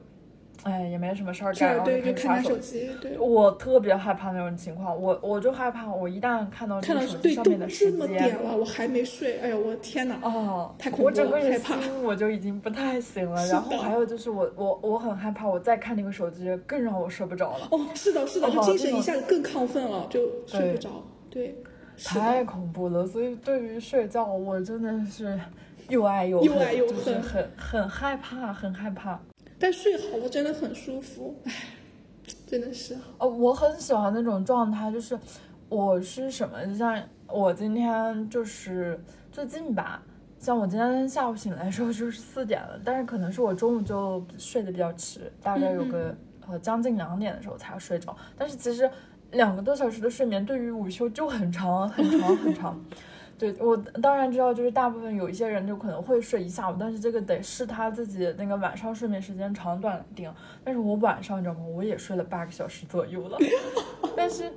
[0.63, 2.89] 哎，也没什么事儿干，然后就看手机。
[3.01, 13.45] 对，我特别害怕那种情况，我我就害怕，我一旦看到这个手机上面的时间，点了，我还没睡，哎呀，我天呐，哦，太恐怖了，我整个人心我就已经不太行了。
[13.51, 17.67] 然后还有就是我我我很害怕，我再看那个手机更让我睡不着了。
[17.71, 20.89] 哦，是的，是的，就精神一下子更亢奋了，就睡不着。
[21.29, 21.55] 对，
[21.97, 23.05] 太恐怖了。
[23.05, 25.37] 所以对于睡觉，我真的是
[25.89, 29.19] 又爱又恨，又就是很很害怕，很害怕。
[29.63, 31.53] 但睡好了真的很舒服，唉，
[32.45, 32.97] 真的是。
[33.17, 35.17] 哦，我很喜欢那种状态，就是
[35.69, 36.65] 我是什么？
[36.65, 40.03] 就像我今天就是最近吧，
[40.37, 46.13] 像我今天下午醒来的时候就是四点了，但是可能是我中午就睡得比较迟，大概有个
[46.45, 48.13] 呃将近两点的时候才睡着。
[48.37, 48.91] 但是其实
[49.31, 52.85] 两个多小时的睡眠对于午休就很长很长很长。
[53.43, 60.33] 对我当然知道，就是大部分有一些人就可能会睡一下午，但是这个得是他自己那个晚上睡眠时间长短定。
[60.63, 61.59] 但是我晚上你知道吗？
[61.75, 63.37] 我也睡了八个小时左右了。
[64.15, 64.49] 但是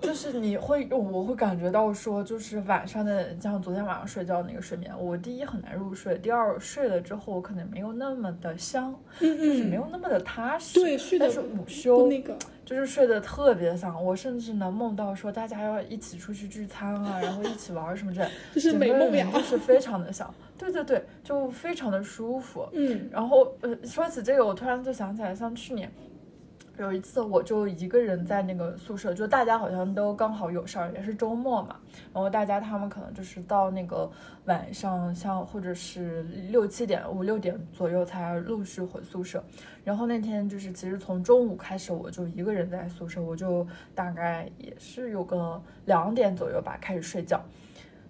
[0.00, 10.74] 就是你会，我会感觉到说，就是晚上的像昨天晚上睡觉那个睡眠，我第一很难入睡，第二睡了之后我可能没有那么的香，就是没有那么的踏实。
[10.74, 12.36] 对，但是午休那个。
[12.64, 20.32] 就是睡得特别香，我甚至能梦到说大家要一起出去聚餐啊，然后一起玩什么的， 就是美梦呀，就是非常的香。
[20.56, 22.66] 对对对，就非常的舒服。
[22.72, 25.92] 嗯，然后呃，说起这个，我突然就想起来，像去年。
[26.76, 31.76] 有一次，我就一个人在那个宿舍，就大家好像都刚好有事儿，也是周末嘛。
[32.12, 34.10] 然后大家他们可能就是到那个
[34.46, 39.42] 晚上，像或者是六七点、五六点左右才陆续回宿舍。
[39.84, 47.40] 然后那天就是其实从中午开始，我就一个人在宿舍，我就大概也是有个两点左右吧开始睡觉。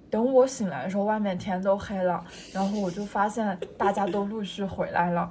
[0.08, 5.30] 等我醒来的时候，外面天都黑了，然后我就发现大家都陆续回来了。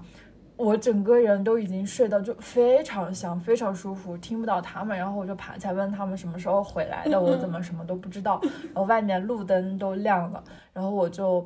[0.56, 8.40] 我整个人都已经睡到就非常香，非常舒服，听不到他们，然后我就爬起来问他们什么时候回来的，我怎么什么都不知道。
[8.42, 11.46] 然后外面路灯都亮了，然后我就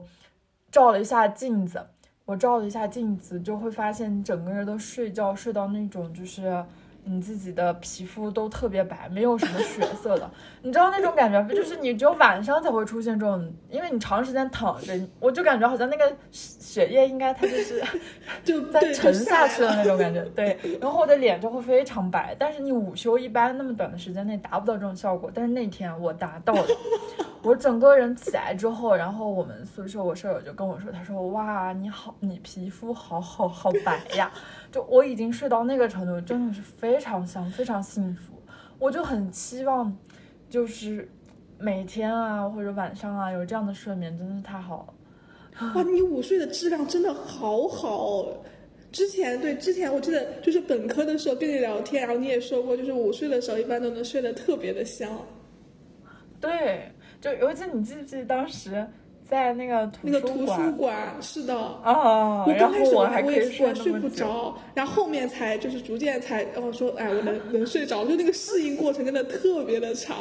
[0.71, 1.85] 照了一下镜子，
[2.25, 6.63] 我照了一下镜子，就会发现整个人都睡觉睡到那种就是。
[7.09, 10.29] 你自己的皮肤都特别白，没有什么血色的，
[10.61, 11.53] 你知道那种感觉不？
[11.53, 17.81] 就是你只有晚上才会出现这种，因为你长时间躺着，我就感觉好像那个血液应该它就是
[18.43, 20.21] 就在沉下去的那种感觉。
[20.35, 26.67] 对， 然后我的脸就会非常白，但是你午休一般那么短的时间内达不到这种效果，但是那天我达到了，
[27.41, 34.29] 我整个人起来之后，然后我们宿舍我舍友就跟我说，他说哇，你好，你皮肤好好好白呀，
[34.71, 38.33] 就我已经睡到那个程度，真的是非常香，非常幸福。
[38.79, 39.95] 我就很期望，
[40.49, 41.09] 就是
[41.57, 44.93] 每天啊或者晚上啊有这样的睡眠，真的是太好了。
[45.73, 48.27] 哇，你午睡的质量真的好好。
[48.91, 55.11] 之前对之前我记得就是本科的时候跟你聊天，然后你也说过，就是午睡的时候一般都能睡得特别的香。
[56.39, 58.87] 对，就尤其你记不记得当时
[59.27, 60.95] 在那个那个图书馆？
[61.19, 70.15] 是的啊，我刚开始我还可以睡睡不着，然后后面才就是逐渐才然后说哎我能能睡着，就那个适应过程真的特别的长。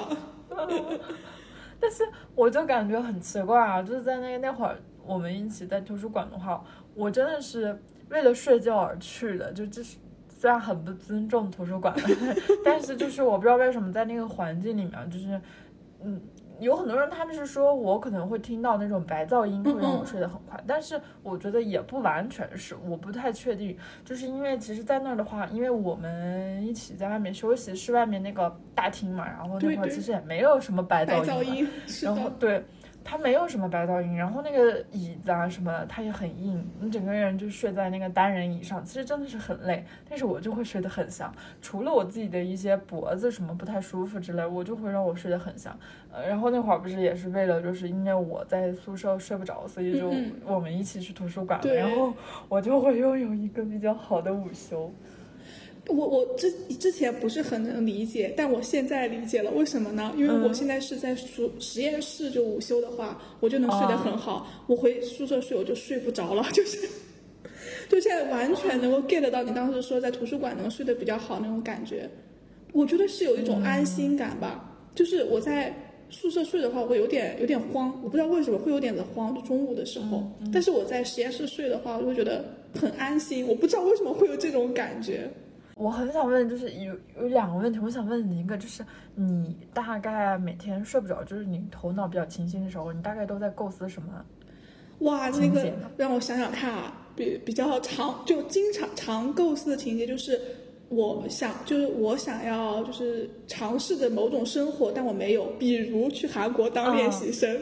[1.79, 2.03] 但是
[2.35, 6.64] 我就感觉很奇怪啊，就是在那个那会儿我们一起在图书馆的话，
[6.95, 11.95] 我真的是为了睡觉而去的，就就是虽然很不尊重图书馆，
[12.64, 15.40] 但是就是我不知道为什么在那个环境里面就是。
[16.05, 16.21] 嗯，
[16.59, 20.62] 有很多人他们是说我可能会听到那种白噪音，会让我睡得很快。
[20.66, 31.69] 但是我觉得也不完全是，我不太确定，就是因为其实，在那儿的话，因为我们一起在外面休息，是外面那个大厅嘛，然后那块儿其实也没有什么白噪音，
[32.03, 32.64] 然后对。
[33.09, 39.85] 它没有什么白噪音，然后那个椅子啊什么的，它也很硬，你整个人就睡在那个单人椅上，其实真的是很累。
[40.09, 45.79] 但是我就会睡得很香，除了我自己的一些脖子什么不太舒服之类，我就会让我睡得很香。
[46.12, 50.12] 呃，然后那会儿不是也是为了，就是因为我在宿舍睡不着，所以就
[50.45, 52.12] 我们一起去图书馆，然后
[52.49, 54.92] 我就会拥有一个比较好的午休。
[55.88, 60.12] 我我之之前不是很能理解，但我现在理解了，为什么呢？
[60.16, 64.64] 因为我现在是在实实验室就午休的话，我就能睡得很好。
[64.66, 66.88] 我回宿舍睡我就睡不着了， 就是，
[67.88, 72.11] 就现在完全能够 get 到你当时说在图书馆能睡得比较好那种感觉。
[72.72, 74.72] 我觉得是有一种安心感吧。
[74.94, 75.72] 就是我在
[76.11, 80.25] 宿舍睡的话，我会有点有点慌，我不知道为什么会有点的慌，就中午的时候。
[80.53, 82.44] 但是我在实验室睡的话，我就会觉得
[82.75, 83.46] 很安心。
[83.46, 85.31] 我不知道为什么会有这种感觉。
[85.77, 88.83] 我很想问，就是有有两个问题，我想问你一个，就是
[89.15, 94.25] 你大概每天睡不着，就是你头脑比较清醒的时候，你大概都在构思什么？
[95.01, 100.41] 哇，那个让我想想看啊，比比较常就经常常构思的情节，就是
[100.89, 107.55] 我想就是我想要就是尝试着某种生活，但我没有，比如去韩国当练习生。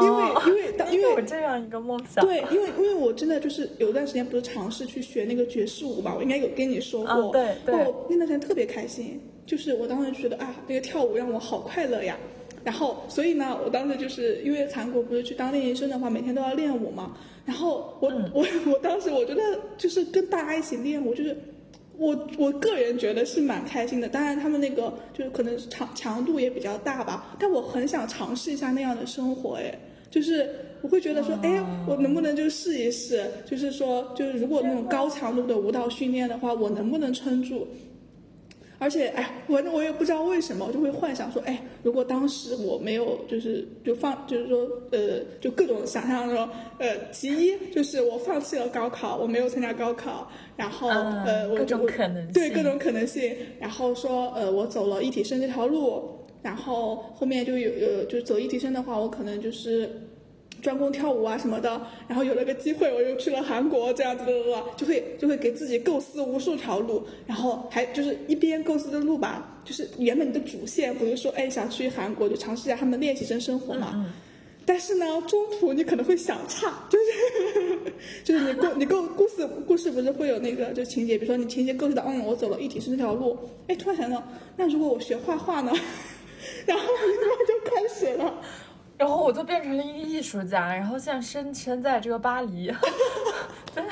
[0.00, 7.74] 因为因为 当因为我这样一个梦想，对，因为因为我真的就是有段时间不是尝试去学那个爵士舞嘛，我应该有跟你说过，对对，
[8.08, 12.16] 那段时间特别开心，就是我当时觉得啊，那个跳舞让我好快乐呀，
[12.64, 19.42] 然后所以呢，我当时就是因为韩国不是去当练习生的话，每天都要练舞嘛，然后我我 我当时我觉得
[19.76, 21.36] 就是跟大家一起练舞就是。
[21.96, 29.72] 我我个人觉得是蛮开心的，当然他们那个就是可能强强度也比较大吧，但我很想尝试一下那样的生活，哎，
[30.10, 30.48] 就是
[30.82, 33.24] 我会觉得说，哎，我能不能就试一试？
[33.46, 37.66] 就是说，就是如果那种高强度的舞蹈训练的话，我能不能撑住？
[38.78, 59.88] 而且，哎，反正我也不知道为什么，我就会幻想说，哎，如果当时我没有，就是就放，就是说，呃，就各种想象说，呃，其一就是我放弃了高考，我没有参加高考，然后，呃，我各种可能性，对各种可能性，然后说，呃，我走了一体生这条路，然后后面就有，呃，就走一体生的话，我可能就是。
[60.64, 64.32] 专攻跳舞啊什么的，然后有了个机会，我又去了韩国，这样子的，
[64.78, 74.10] 就会就会给自己构思无数条路，然后还就是一边构思的路吧，就是原本你的主线不是说，哎，想去韩国就尝试一下他们练习生生活嘛，
[74.64, 77.92] 但是呢，中途你可能会想岔， 就是
[78.24, 85.70] 就是你构你构故事故事不是会有那个就情节，比如说你情节构思到，嗯，我走了一体生这条路，哎，突然想到，那如果我学画画呢？
[86.66, 86.84] 然后
[87.48, 88.34] 就开始了。
[88.96, 92.72] 然后我就变成了一个艺术家，然后现在身身在这个巴黎，
[93.74, 93.84] 在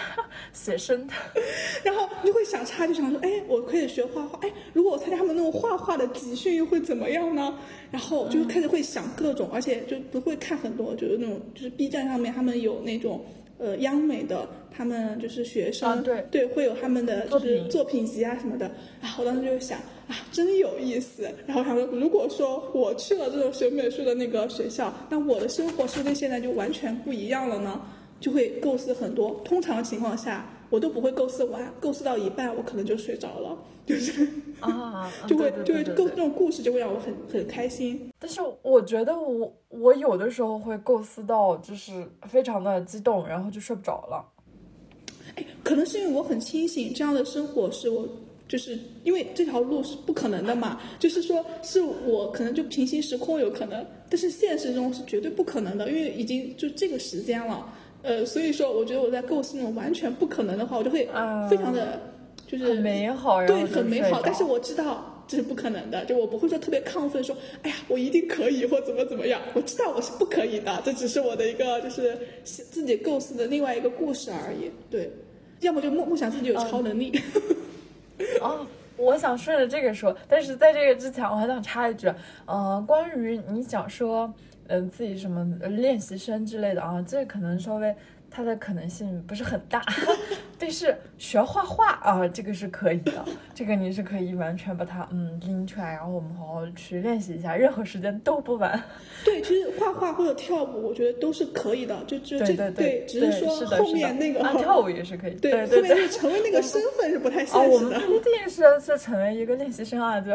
[0.53, 1.13] 写生的。
[1.83, 7.55] 然后你会想插，就想说，哎，我可以学画画，哎，如果我参加他们那种画画的集训，又会怎么样呢？
[7.91, 13.25] 然后就开始会想各种，而且就不会看很多，就是那种就是 B 站上面他们有那种。
[13.59, 18.67] 呃，央美的他们就是学生，对对，会有他们的就是作品集啊什么的
[19.01, 19.15] 啊。
[19.19, 21.29] 我当时就想啊，真有意思。
[21.47, 27.81] 然后他说，如果说我去了这种学美术的那个学校，那我的生活是不是跟现在就完全不一样了呢？
[28.19, 29.41] 就会构思很多。
[29.45, 33.59] 通常情况下，我都不会构思完，构思到一半，我可能就睡着了。
[33.87, 34.29] 就是
[34.61, 38.13] 啊， 就会就会构那种故事，就会让我很很开心。
[38.19, 44.25] 但是我觉得我我有的时候会构思到就是非常的激动，然后就睡不着了。
[45.35, 48.07] 哎，可能是因为我很清醒，这样的生活是我
[48.47, 57.67] 就是因为这条路是不可能的嘛，就是说是我可能就平行时空有可能，但是现实中是绝对不可能的，因为已经就这个时间了。
[58.03, 61.09] 呃，所以说我觉得我在构思那种完全不可能的话，我就会
[61.49, 61.99] 非常的
[62.53, 64.21] 就是很美好，对，很美好。
[64.23, 65.09] 但是我我知道。
[65.25, 69.41] 这是不可能的，就我不会说特别亢奋，说哎呀，我一定可以或怎么怎么样。
[69.55, 74.71] 我知道我是不可以的，这只是我的一个就是自己构思的另外一个故事而已。
[74.91, 75.11] 对，
[75.61, 77.19] 要么就梦梦想自己有超能力。
[78.43, 78.67] 哦，
[78.99, 82.13] 我想顺着这个说，但是在这个之前，我还想插一句，
[82.45, 84.31] 呃，关于你想说，
[84.67, 87.95] 嗯，自己什么练习生之类的啊，这可能稍微。
[88.35, 89.85] 它的可能性不是很大，
[90.63, 93.13] 但是学画画啊，这个是可以的，
[93.53, 98.81] 这个你是可以完全把它嗯拎出来，然后我们好好去练习一下，任何时间都不晚。
[99.25, 107.75] 对，其实画画或者跳舞，我觉得都是可以的，就就这对，只是说后面那个跳舞也是可以，对 对对，成为那个身份是不太现实的。
[107.75, 110.31] 我们不一定是是成为一个练习生啊，就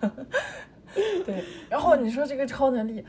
[1.26, 1.42] 对。
[1.68, 3.04] 然后你说这个超能力，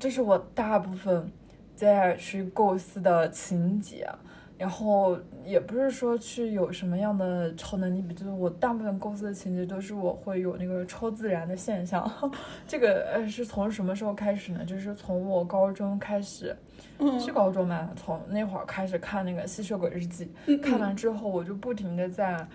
[0.00, 1.30] 这是我大部分。
[1.76, 4.08] 在去构思的情节，
[4.56, 12.10] 然后也不是说去有什么样的超能力，就是我大部分构思的情节都是我会有那个超自然的现象。
[12.66, 14.64] 这个呃是从什么时候开始呢？
[14.64, 16.56] 就是从我高中开始，
[16.98, 20.30] 嗯是高中嘛，从那会儿开始看那个《吸血鬼日记》，
[20.62, 22.46] 看完之后我就不停的在。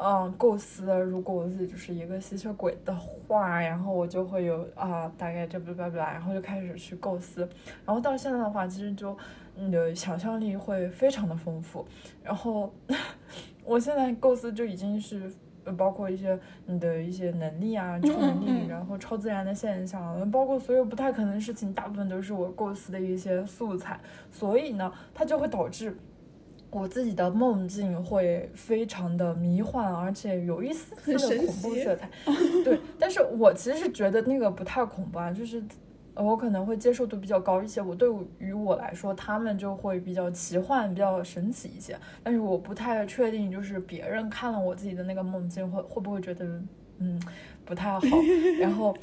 [0.00, 7.40] 嗯，构思如果我自己就是一个吸血鬼的话，然后我就会有啊，大概这不不不，然后就开始去构思，
[7.84, 9.18] 然后到现在的话，其实就
[9.58, 11.86] 你的想象力会非常的丰富，
[12.22, 12.72] 然后
[13.64, 15.30] 我现在构思就已经是
[15.76, 25.96] 包括一些你的一些能力啊，超能力，然后超自然的现象，包括所有不太可能的事情，大部分都是我构思的一些素材，所以呢，它就会导致。
[26.70, 32.10] 我自己的梦境会非常的迷幻，而且有一丝丝的恐怖色彩。
[32.62, 35.64] 对，但是我其实是觉得那个不太恐怖啊，就是
[36.18, 37.80] 我可能会接受度比较高一些。
[37.80, 41.96] 我对于我来说，他们就会比较奇幻、比较神奇一些。
[42.22, 46.44] 但是我不太确定，就是别人看了我自己的那个梦境，会会不会觉得，
[46.98, 47.20] 嗯。
[47.64, 48.00] 不太好，
[48.58, 48.96] 然后，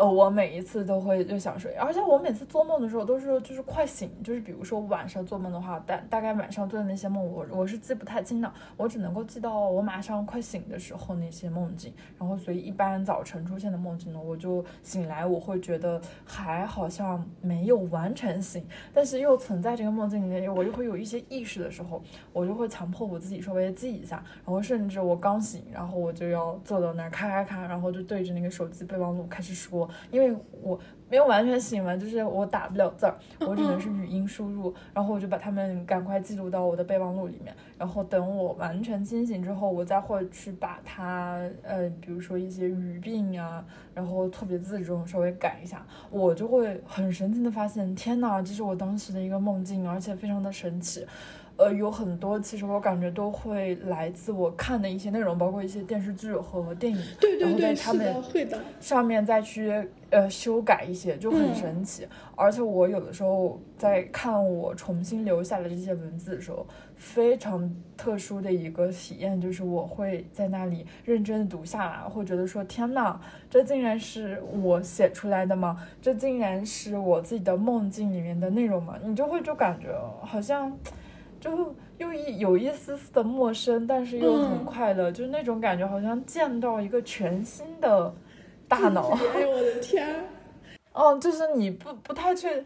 [0.00, 28.00] 呃，我每一次都会就想睡，而且我每次做梦的时候都是就是快醒，就是比如说晚上做梦的话，大大概晚上做的那些梦，我我是记不太清的，我只能够记到我马上快醒的时候那些梦境，然后所以一般早晨出现的梦境呢，我就醒来我会觉得还好像没有完全醒，但是又存在这个梦境里面，我就会有一些意识的时候，我就会强迫我自己稍微记一下，然后甚至我刚醒，然后我就要坐到那儿咔咔咔，然后就。
[28.10, 51.04] 对着那个手机备忘录开始说，因为我没有完全醒嘛，就是我打不了字儿，我只能是语音输入，然后我就把它们赶快记录到我的备忘录里面，然后等我完全清醒之后，我再会去把它，呃，比如说一些语病啊，然后特别字这种稍微改一下，我就会很神奇的发现，天呐，这是我当时的一个梦境，而且非常的神奇。
[51.60, 56.98] 呃，有很多，其实我感觉都会来自我看的一些内容，包括一些电视剧和电影，
[57.38, 58.16] 然后在他们
[58.80, 59.70] 上面再去
[60.08, 62.08] 呃修改一些，就很神奇。
[62.34, 73.20] 而且我有的时候在看我重新留下的这些文字的时候，非常特殊的一个体验就是我会在那里认真的读下来，会觉得说天呐，
[73.50, 75.76] 这竟然是我写出来的吗？
[76.00, 78.94] 这竟然是我自己的梦境里面的内容吗？
[79.04, 79.88] 你就会就感觉
[80.22, 80.74] 好像。
[81.40, 88.14] 就又一有一丝丝的陌生，但是又很快乐，就是那种感觉，好像见到一个全新的
[88.68, 89.08] 大脑。
[89.34, 90.22] 哎呦我的天！
[90.92, 92.62] 哦，就是你不不太确，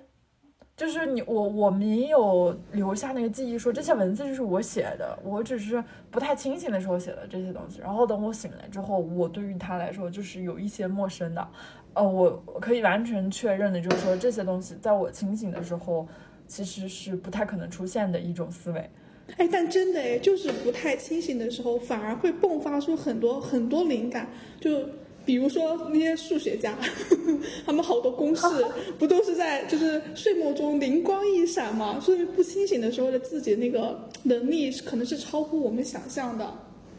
[0.77, 7.81] 就是你我我没有留下那个记忆，说这些文字就是我写的，我只是不太清醒的时候写的这些东西。
[7.81, 11.49] 然后等我醒来之后，我对于他来说就是有一些陌生的。
[11.93, 16.09] 呃，我可以完全确认的就是说这些东西在我清醒的时候。
[16.47, 18.91] 其实是不太可能出现的一种思维，
[19.37, 24.29] 哎，但真的哎，就是不太清醒的时候，反而会迸发出很多很多灵感。
[24.61, 24.87] 就
[25.25, 26.77] 比如说那些数学家，
[27.65, 28.43] 他们好多公式
[28.99, 31.99] 不都是在就是睡梦中灵光一闪吗？
[31.99, 36.53] 所以不清醒的时候的自己那个能力可能是超乎我们想象的，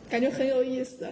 [0.09, 1.07] 感觉很有意思。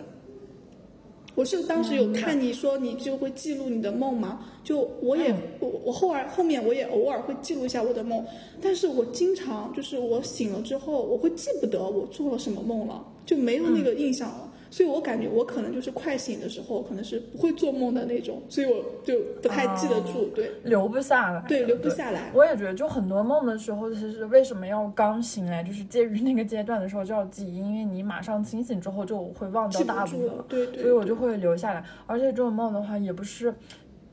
[1.35, 8.23] 我是当时有看你说你就会记录你的梦嘛，就我也我我后来后面我也偶尔会记录一下我的梦，
[8.61, 14.52] 但是我经常就是我醒了之后我会记不得我做了什么梦了，就没有那个印象了。
[14.73, 22.31] 所以我感觉我可能就是快醒的时候，可能是不会做梦的那种，所以我就不太记得住，对，留不下来，对，留不下来。
[22.33, 31.85] 我也觉得，就很多梦的时候，其实为什么要刚醒来，就是介于那个阶段的时候就要记忆，因为你马上清醒之后就会忘掉大部分，对对，所以我就会留下来。
[32.07, 33.53] 而且这种梦的话，也不是。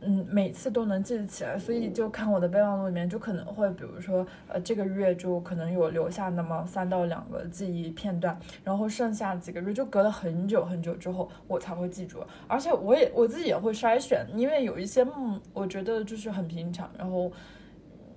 [0.02, 12.24] 嗯，每次都能记得起来，所以就看我的备忘录里面，就可能会，比如说，呃，这个月就可能有留下那么三到两个记忆片段，然后剩下几个月就隔了很久很久之后，我才会记住。
[12.48, 17.30] 而且我也我自己也会筛选，因为有一些梦，我觉得就是很平常，然后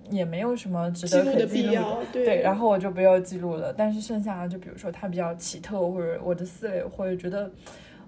[0.10, 3.74] 也没有什么值得可记录的，对，然后我就不要记录了。
[3.74, 7.52] 但是剩下的，就比如说它比较奇特，或者我的思维会觉得。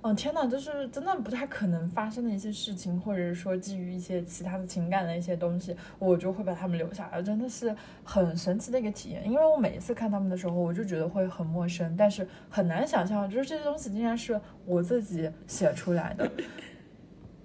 [0.08, 9.28] 嗯，天哪，就是真的不太可能发生的一些事情，或者是说基于一些其他的情感的一些东西，我就会把他们留下来，真的是很神奇的一个体验。
[9.28, 16.32] 因为我每一次看他们的时候，我就觉得会很陌生，但是很难想象，就是这些东西竟然是我自己写出来的。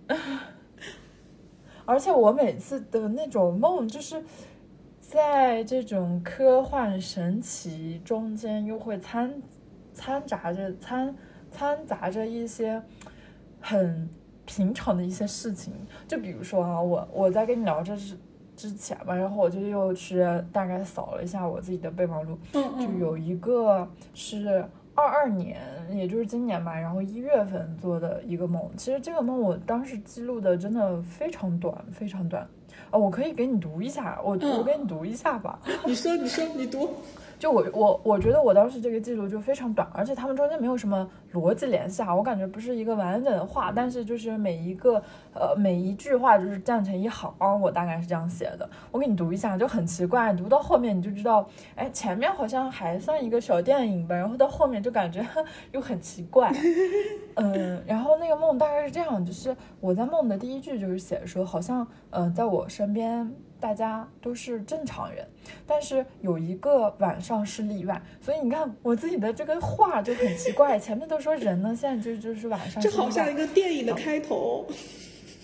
[1.87, 4.23] 而且我每次的那种梦，就是
[5.01, 9.33] 在这种科幻神奇中间，又会掺
[9.95, 11.17] 掺杂着掺。
[11.53, 12.83] 掺杂着一些
[13.61, 14.09] 很
[14.47, 15.73] 平常的一些事情，
[16.09, 18.17] 就比如说啊，我我在跟你聊这之
[18.57, 28.63] 之前吧，然后我就又去大概扫了一下我自己的备忘录，就有一个是二二年，也就是今年吧，然后一月份做的一个梦。
[28.77, 32.47] 其实这个梦我当时记录的真的非常短，非常短
[32.91, 35.61] 啊，我可以给你读一下，我我给你读一下吧。
[35.87, 36.91] 你说，你说，你读。
[37.41, 55.27] 就我我我觉得我当时这个记录就非常短，而且他们中间没有什么逻辑联系啊，我感觉不是一个完整的话，但是就是每一个呃每一句话就是站成一行，我大概是这样写的，我给你读一下，就很奇怪，读到后面你就知道，哎，前面好像还算一个小电影吧，然后到后面就感觉
[55.73, 56.53] 又很奇怪，
[57.37, 63.35] 嗯，然后那个梦大概是这样，就是我在梦的第一句就是写说，好像嗯在我身边。
[63.61, 65.27] 大家都是正常人，
[65.67, 74.67] 但是有一个晚上是例外，所以你看我自己的这个话就很奇怪，前面都说人呢，现在就就是晚上，就好像一个电影的开头。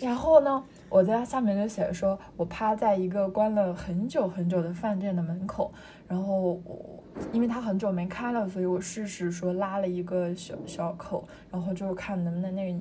[0.01, 5.73] 然后呢，我在下面就写说，我趴在一个关了很久很久的饭店的门口，
[6.09, 12.79] 然后我因为它很久没开了，所以我试试说拉了一个小小口，然后就看能不能那个。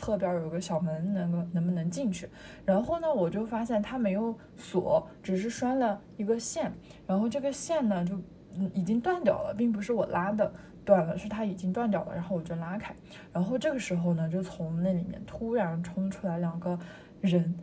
[0.00, 2.26] 侧边有个小门，能够能不能进去？
[2.64, 6.72] 然后呢，我就发现它没有锁，只是拴了一个线。
[7.06, 8.18] 然后这个线呢，就
[8.72, 10.50] 已经断掉了，并不是我拉的
[10.86, 12.14] 断了，是它已经断掉了。
[12.14, 12.94] 然后我就拉开，
[13.30, 16.78] 然后这个时候呢，就从那里面突然冲出来两个
[17.20, 17.54] 人。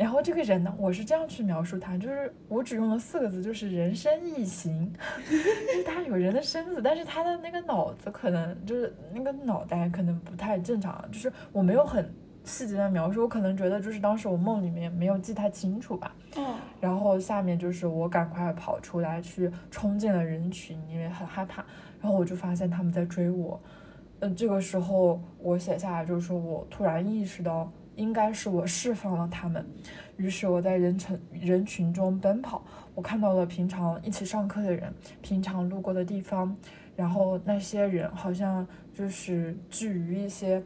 [0.00, 4.90] 然后这个人呢，我是这样去描述他，就是我只用了四个字，就是人身异形，
[5.28, 12.10] 就是他有人的身子，但是他的那个脑子可能就是那个脑袋可能不太正常，就是我没有很
[12.44, 16.16] 细节的描述，我可能觉得就是当时我梦里面没有记太清楚吧。
[16.34, 16.46] 嗯。
[16.80, 21.62] 然后下面就是我赶快跑出来去冲进了人群，因为很害怕。
[22.00, 23.60] 然后我就发现他们在追我，
[24.20, 27.70] 嗯，这个时候我写下来就是说我突然意识到。
[27.96, 29.64] 应该是我释放了他们，
[30.16, 32.64] 于是我在人群人群中奔跑，
[32.94, 36.56] 我看到了平常一起上课的人，平常路过的地方，
[36.96, 40.62] 然后那些人好像就是至于一些。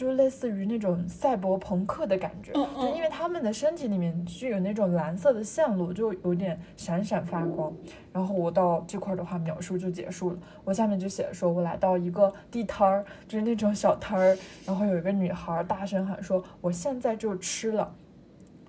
[0.00, 7.70] 就类似于那种赛博朋克的感觉，就因为他们的身体里面具有那种蓝色的线路，就有点闪闪发光。
[8.10, 10.38] 然后我到这块的话，描述就结束了。
[10.64, 17.94] 我下面就写说，我来到一个地摊儿，就是那种小摊儿，然后有一个女孩大声喊说：“我现在就吃了，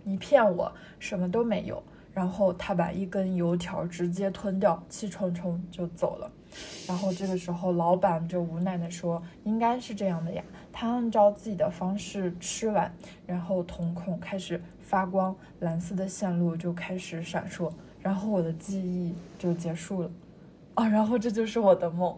[0.03, 0.69] 你骗我，
[0.99, 1.81] 什么都没有。”
[2.13, 6.29] 然后她把一根油条直接吞掉，气冲冲就走了。
[6.87, 10.43] 然后这个时候，老板就无奈的说：“应该是这样的呀。”
[10.73, 12.91] 他按照自己的方式吃完，
[13.25, 17.69] 然后瞳孔开始发光，蓝色的线路就开始闪烁，
[18.01, 20.11] 然后我的记忆就结束了，
[20.75, 22.15] 啊，然后这就是我的梦。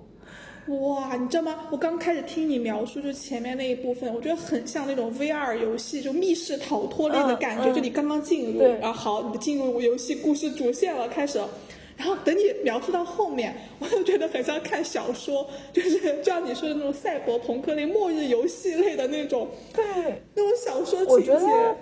[0.68, 1.58] 哇，你知道吗？
[1.72, 11.42] 我刚开始听你描述，就前面那一部分，我觉得很像那种 VR 游戏，就密室逃脱类的感觉，就你刚刚进入，然后好，你进入游戏故事主线了，开始。
[11.96, 21.76] 然后等你描述到后面，我就觉得很像看小说，就是 就像你说的那种赛博朋克类、末日游戏类的那种，对，那种小说情节。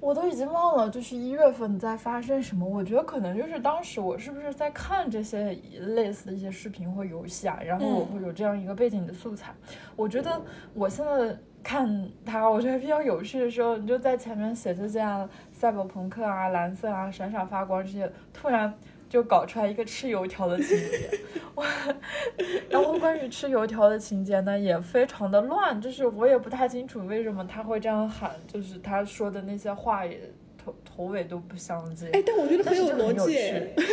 [0.00, 2.68] 我都已经忘了，就是一月份在发生什么。
[2.68, 9.54] 我觉得可能就是当时我是不是在看这些类似的一些视频或游戏啊，然后我会有这样一个背景的素材。
[9.96, 10.38] 我觉得
[10.74, 18.74] 我现在看它，我觉得比较有趣的时候，你就在前面写着这样赛博朋克啊、蓝色啊、闪闪发光这些，突然。
[19.14, 21.08] 就搞出来一个吃油条的情节。
[21.54, 21.64] 我，
[22.68, 30.20] 然后关于吃油条的情节呢，也非常的乱，就是我也不太清楚为什么他会这样喊，就是他说的那些话也。
[30.64, 33.38] 头头尾都不相近，哎，但我觉得很有逻辑。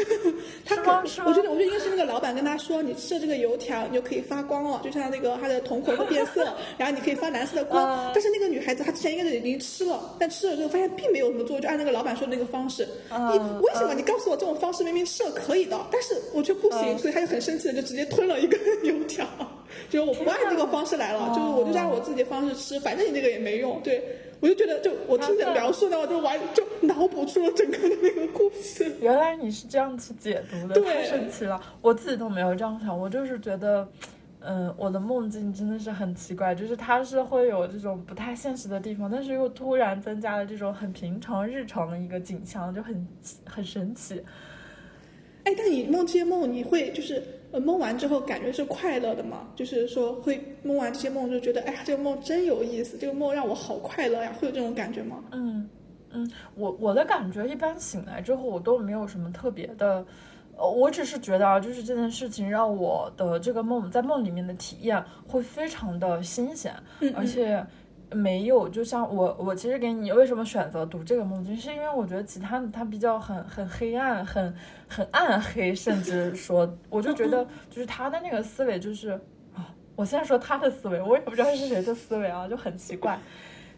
[0.65, 0.91] 他可，
[1.25, 6.47] 我觉得，我觉得应该是那个老板跟他说，你吃了这个油条，你就可以发光了，就像那个他的瞳孔会变色，
[6.77, 8.11] 然后你可以发蓝色的光。
[8.13, 12.87] 但是那个女孩子她之前应该是已经吃了，但吃了之后发现并没有什么作用，就按那个老板说的那个方式。
[13.09, 19.27] 你为什么你告诉我这种方式明明是可以的，但是我却不行，所以他就很生气的就直接吞了一根 油条，
[19.89, 24.01] 就是我不按这个方式来了，就是我就按我自己的方式吃，反正你那个也没用，对。
[24.41, 28.91] 我就觉得，就我听你描述呢，我就完就脑补出了整个的那个故事。
[28.99, 31.61] 原来你是这样去解读的，太神奇了！
[31.79, 33.87] 我自己都没有这样想，我就是觉得，
[34.39, 43.07] 嗯，我的梦境真的是很奇怪，就是它是会有这种不太现实的地方，但是又突然增加了这种很平常日常的一个景象，就很
[43.45, 44.21] 很神奇。
[45.43, 47.23] 哎，但你梦这些梦，你会就是。
[47.51, 49.47] 呃，梦完之后感觉是快乐的嘛？
[49.55, 55.23] 就是说会梦完这些梦就觉得，哎呀，这个梦真有意思，这个梦让我好快乐呀，会有这种感觉吗？
[55.31, 55.69] 嗯
[56.11, 60.05] 嗯，我我的感觉一般醒来之后我都没有什么特别的，
[60.55, 66.73] 呃，我只是觉得啊，就是这件事情让我的这个梦在梦里面的体验会非常的新鲜，
[67.15, 67.65] 而且。
[68.13, 74.53] 没有，就像我，我其实给你为什么选择读这个梦境，是因为我觉得其他的它比较很很黑暗，很
[74.87, 79.11] 很暗黑，甚至说，我就觉得 就是他的那个思维就是
[79.55, 83.17] 啊，我现在说他的思维，我也不知道是谁的思维啊，就很奇怪，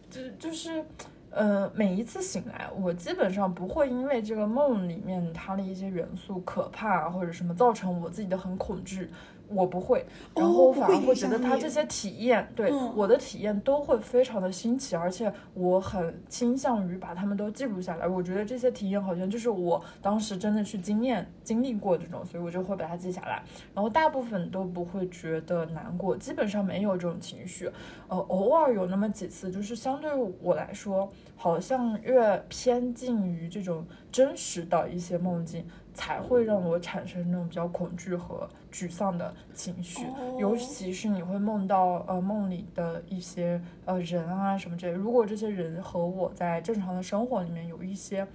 [0.10, 0.84] 就就是，
[1.30, 9.10] 呃，每一次醒来，我基本上不会因为这个梦里面它的一些元素可怕或者什么造成我自己的很恐惧。
[9.54, 18.08] 我不会，然后我反而会觉得他这些体验，对我的体验都会非常的新奇，而且我很倾向于把他们都记录下来。
[18.08, 23.44] 我觉得这些体验好像就是我当时真的去经验经历过这种，所以我就会把它记下来。
[23.74, 27.70] 然后大部分都不会觉得难过，基本上没有这种情绪。
[28.08, 35.66] 呃，偶尔有那么几次，就是相对我来说，好像越偏近于这种真实的一些梦境。
[35.94, 40.06] 才会让我产生那种比较恐惧和沮丧的情绪，
[40.40, 48.28] 尤其是你会梦到呃梦里的一些呃人啊什么之类，如果这些人和我在正常的生活里面有一些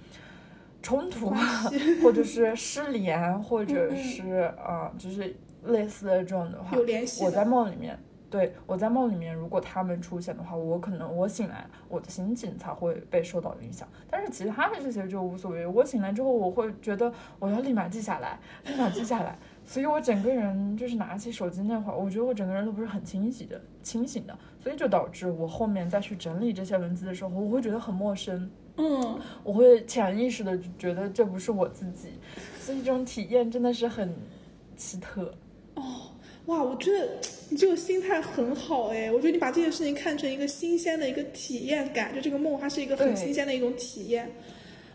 [0.81, 1.33] 冲突，
[2.01, 5.35] 或者是失联，或者是啊就是
[5.65, 6.77] 类似的这种的话，
[7.21, 7.99] 我在梦里面。
[8.29, 13.87] 对我在梦里面，如果他们出现的话，我可能我醒来，我的心情才会被受到影响。
[14.09, 15.65] 但是其他的这些就无所谓。
[15.65, 19.37] 我醒来之后，我会觉得我要立马记下来，立马记下来。
[19.65, 28.49] 所以我整个人就是拿起手机那会儿，我觉得我整个人都不是很清晰的、清醒的，所以就导致我后面再去整理这些文字的时候，我会觉得很陌生。
[28.77, 32.13] 嗯，我会潜意识的觉得这不是我自己，
[32.59, 34.15] 所以这种体验真的是很
[34.75, 35.33] 奇特。
[36.49, 36.55] 哦。
[36.55, 37.07] 哇，我觉得
[37.49, 39.11] 你这个心态很好哎！
[39.11, 44.29] 我觉得你把这件事情看成一个新鲜的一个体验感，就这个梦它是一个很新鲜的一种体验。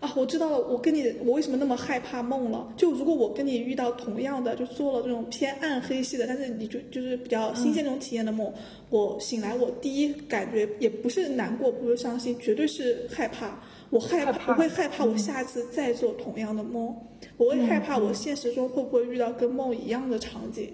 [0.00, 2.74] 啊，我知道了，我跟你我为什么那么害怕梦了？
[2.76, 8.52] 就如果我跟你遇到同样的，就做了这种偏暗黑系的，但是你就就是比较新鲜那种体验的梦，
[8.90, 13.58] 我醒来我第一感觉也不是难过，不是伤心，绝对是害怕。
[13.88, 16.94] 我害怕，我会害怕我下次再做同样的梦，
[17.38, 20.70] 我会害怕我现实中会不会遇到跟梦一样的场景。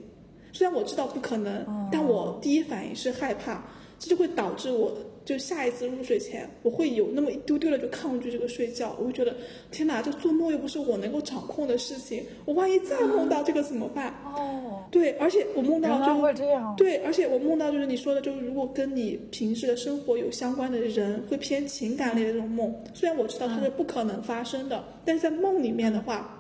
[0.52, 3.64] 虽然我知道不可能，但我第一反应是害怕，
[3.98, 4.92] 这就会导致我
[5.24, 8.96] 就下一次入睡前，我会有那么一丢丢的就抗拒这个睡觉。
[8.98, 9.34] 我会觉得，
[9.70, 14.12] 天哪，这做梦又不是我能够掌控的事情，我万一再梦到这个怎么办？
[14.24, 16.74] 哦，对，而且我梦到就会这样。
[16.76, 22.74] 对，而且我梦到就是你说的，就是如果跟你平时的生活有相关的人，会偏情感类的这种梦。
[22.94, 26.39] 虽然我知道它是不可能发生的，但是在梦里面的话，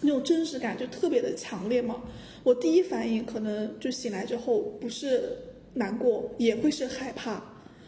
[0.00, 2.02] 那种真实感就特别的强烈嘛。
[2.42, 5.36] 我第一反应可能就醒来之后不是
[5.74, 7.42] 难过，也会是害怕。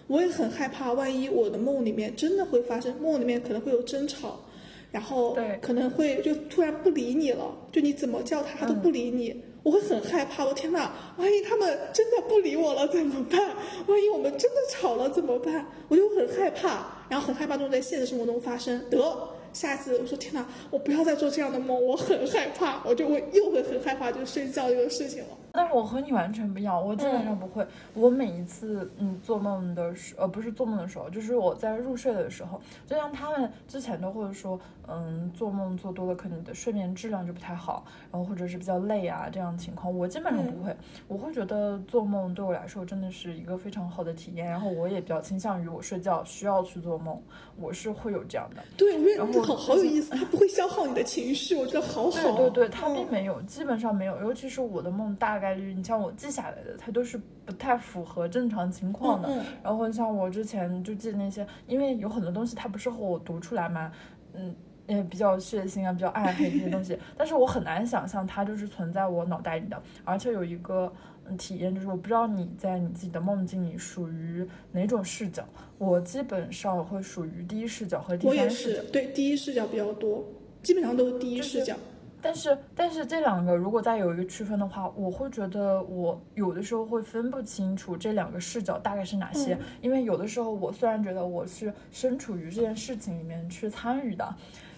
[0.09, 4.40] 我也很害怕，万一我的梦里面真的会发生，梦里面可能会有争吵，
[4.90, 10.44] 然后可能会就突然不理你了，就你怎么叫他他都不理你，我会很害怕。
[10.44, 13.54] 我天哪，万一他们真的不理我了怎么办？
[13.86, 15.66] 万一我们真的吵了怎么办？
[15.88, 18.82] 我就很害怕，然后很害怕这种在现实生活中发生。
[18.90, 19.28] 得。
[19.53, 25.28] 下次我说天哪，我不要再做这样的梦，我很害怕，我就会又会很害怕就睡觉这个事情了。
[25.59, 27.66] 那我和你完全不一样，我基本上不会。
[27.92, 40.76] 我每一次嗯做梦的时，呃不是做梦的时候，就是我在入睡的时候，就像他们之前都会说，嗯做梦做多了，可能你的睡眠质量就不太好，然后或者是比较累啊这样的情况，我基本上不会。
[41.09, 47.20] 我会觉得做梦对我来说真的是一个非常好的体验，然后我也比较倾向于我睡觉需要去做梦，
[47.56, 48.62] 我是会有这样的。
[48.76, 52.11] 对，我觉得好好有意思，它不会消耗你的情绪，我觉得好好。
[52.11, 55.38] 对对对，它并没有，基本上没有，尤其是我的梦大。
[55.38, 59.28] 概率，你像我记下来的，它都是不太符合正常情况的。
[59.62, 63.92] 然后像我之前就记那些，因为有很多东西它不适合我读出来嘛，
[64.34, 64.55] 嗯，
[64.86, 66.99] 也比较血腥啊，比较暗黑这些东西。
[67.16, 69.80] 但是我很难想象它就是存在我脑袋里的。
[70.05, 70.92] 而且有一个
[71.36, 75.44] 体验就是，我不知道你在你自己的梦境里属于哪种视角。
[75.76, 78.82] 我基本上会属于第一视角和第三视角。
[78.92, 80.24] 对，第一视角比较多，
[80.62, 81.76] 基本上都是第一视角。
[82.20, 94.34] 但是，但是这两个如果再有一个区分的话，我会觉得我有的时候会分不清楚这两个视角大概是哪些，因为有的时候我虽然觉得我是身处于这件事情里面去参与的。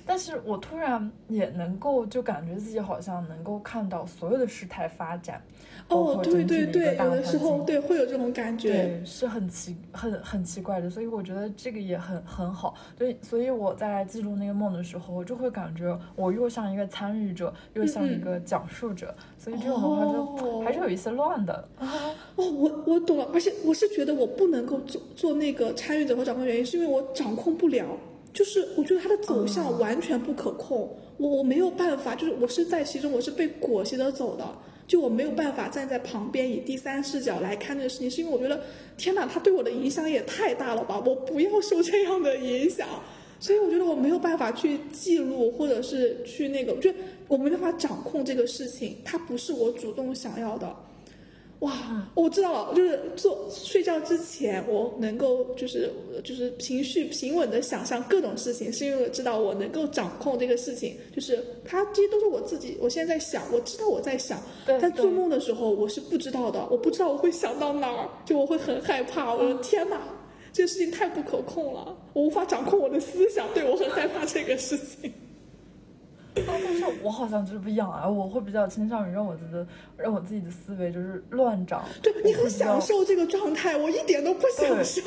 [0.06, 5.40] 但是我突然也能够就感觉自己好像能够看到所有的事态发展，
[5.90, 21.68] 哦，对对对，有的时候对会有这种感觉，对，是很奇很很奇怪的，所以我觉得这个也很很好，对，所以我在记录那个梦的时候，我就会感觉我又像一个参与者，又像一个讲述者，所以这种的话就还是有一些乱的。
[21.78, 21.86] 哦，
[22.36, 27.84] 我我懂了，而且我是觉得我不能够做做那个参与者和掌控原因，是因为我掌控不了。
[28.32, 34.46] 就是我觉得它的走向完全不可控，我我没有办法，就是我是在其中，我是被裹挟着走的，
[34.90, 38.60] 就我没有办法站在旁边以第三视角来看这个事情，是因为我觉得
[38.98, 42.88] 天哪，他对我的影响也太大了吧，我不要受这样的影响，
[43.38, 50.74] 所以我觉得我没有办法去记录或者是去那个，我觉得我没办法掌控这个事情，它不是我主动想要的。
[51.60, 55.92] 哇，我知道了，就是做睡觉之前，我能够就是
[56.24, 70.00] 就是情绪平稳的想象各种事情，是因为我知道我能够掌控这个事情，就是它这些都是我自己，我现在在想，我知道我在想，但做梦的时候我是不知道的，我不知道我会想到哪儿，就我会很害怕，我的天哪，
[70.54, 75.12] 这个事情太不可控了，我无法掌控我的思想，对我很害怕这个事情。
[76.34, 79.66] 但是我好像就是不一样啊，我会比较倾向于让我自己的
[79.96, 81.82] 让我自己的思维就是乱长。
[82.02, 85.00] 对你很享受这个状态，我一点都不享受。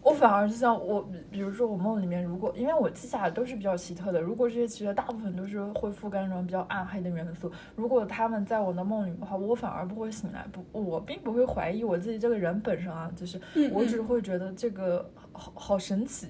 [0.00, 13.38] 我反而就像我，比如说我梦里面，如果因为我记下来都是比较奇特的，如果这些奇特大部分都是会覆盖那种比较暗黑的元素，如果他们在我的梦里的话，我反而不会醒来，不，我并不会怀疑我自己这个人本身啊，就是
[13.70, 16.28] 我只会觉得这个好好神奇，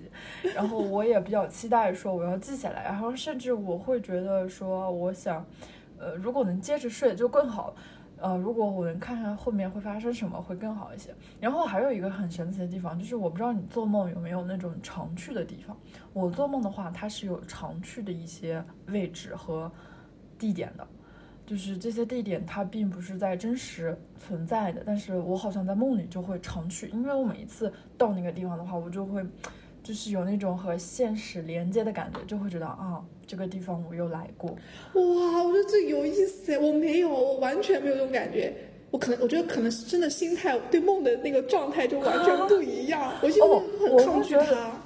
[0.55, 5.45] 然后我也比较期待说我要记下来，然后甚至我会觉得说我想，
[5.99, 7.75] 呃，如果能接着睡就更好。
[8.21, 11.15] 呃，如果我能看看后面会发生什么，会更好一些。
[11.39, 15.77] 然后还有一个很神奇的地方，就是我不知道你做梦有没有那种常去的地方。
[16.13, 19.71] 我做梦的话，它是有常去的一些位置和
[20.37, 20.85] 地点的，
[21.49, 29.25] 就是这些地点它并不是在真实存在的，但是我好像在梦里就会常去，因为我每一次到那个地方的话，我就会。
[29.81, 34.51] 就是有那种和现实连接的感觉，就会觉得啊，这个地方我又来过。
[34.51, 38.55] 哇，我觉得这有意思哎，我没有，我完全没有这种感觉。
[38.91, 43.15] 我可能，我觉得可能是真的心态对梦的那个状态就完全不一样。
[43.23, 44.78] 我现在很抗拒它。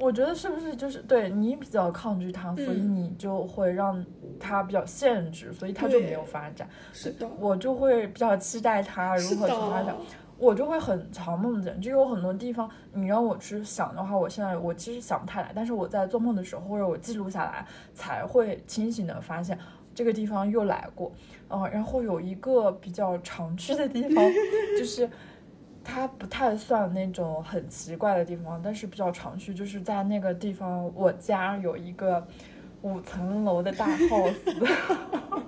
[0.00, 4.04] 我觉得是不是就是对你比较抗拒它，所以你就会让
[4.38, 6.68] 它比较限制，所以它就没有发展。
[6.92, 9.94] 是的，我就会比较期待它如何去发展。
[10.38, 15.50] 我就会很常梦见，就有很多地方，你让我去想的话，我现在我其实想不太来。
[15.52, 19.58] 但是我在做梦的时候，或者我记录下来，才会清醒的发现
[19.96, 21.10] 这个地方又来过。
[21.50, 24.24] 嗯，然后有一个比较常去的地方，
[24.78, 25.10] 就是
[25.90, 32.24] 它不太算那种很奇怪的地方，但是比较常去，就是在那个地方，我家有一个
[32.82, 34.34] 五层楼的大 house。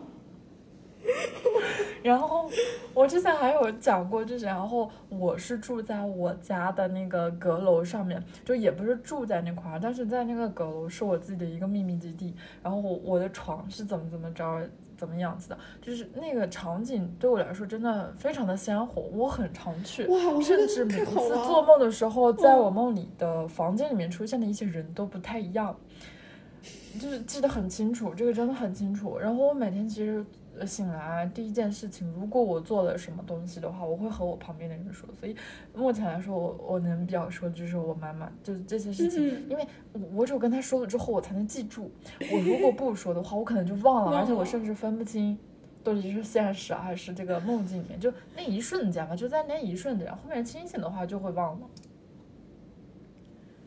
[2.02, 2.50] 然后
[2.94, 12.34] 我之前还有讲过，就是然后我是住在我家的那个阁楼上面，就也不是住在那块儿，但是在那个阁楼是我自己的一个秘密基地。
[12.62, 14.66] 然后我我的床是怎么怎么着，
[15.00, 20.06] 怎么样子的，就是那个场景对我来说真的非常的鲜活，我很常去，
[20.42, 25.74] 甚至每次做梦的时候，在我梦里的房间里面出现的一些人都不太一样，
[27.00, 29.16] 就是记得很清楚，这个真的很清楚。
[29.18, 30.22] 然后我每天其实。
[30.66, 35.08] 醒来第一件事情，如果我做了什么东西的话，我会和我旁边的人说。
[35.18, 35.36] 所以
[35.74, 39.66] 目前来说，我我能比较说就是我妈妈，就是这些事情，因为
[40.14, 41.90] 我只有跟她说了之后，我才能记住。
[42.32, 45.38] 我如果不说的话，我可能就忘了，而且我甚至分不清。
[45.82, 51.66] 到底是现实还是这个梦境里面，就那一瞬间吧，就在那一瞬间，后面清醒的话就会忘了。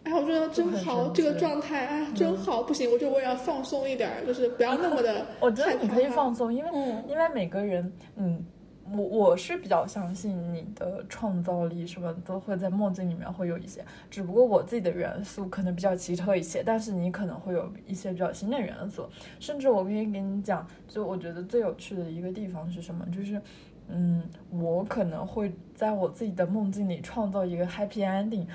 [0.03, 2.63] 哎，我觉得真好，这个状态，哎，真好。
[2.63, 5.25] 不行，我觉得我也要放松一点，就是不要那么的。
[5.39, 6.69] 我觉得你可以放松，因为
[7.07, 8.45] 因为每个人，嗯。
[8.91, 19.07] 我我是比较相信你的创造力，什么都会在梦境里面会有一些，只不过我自己的元素可能比较奇特一些，但是你可能会有一些比较新的元素，
[19.39, 23.41] 甚至我可以给你讲，就我觉得最有趣的一个地方是什么，就是，
[23.87, 28.45] 嗯，我可能会在我自己的梦境里创造一个 happy ending，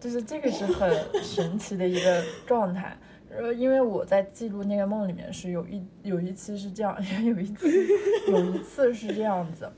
[0.00, 0.90] 就是这个是很
[1.22, 2.96] 神奇的一个状态。
[3.28, 7.68] 呃，因为我在记录那个梦里面是有一有一期是这样， 有一次
[8.28, 9.68] 有一次是这样子，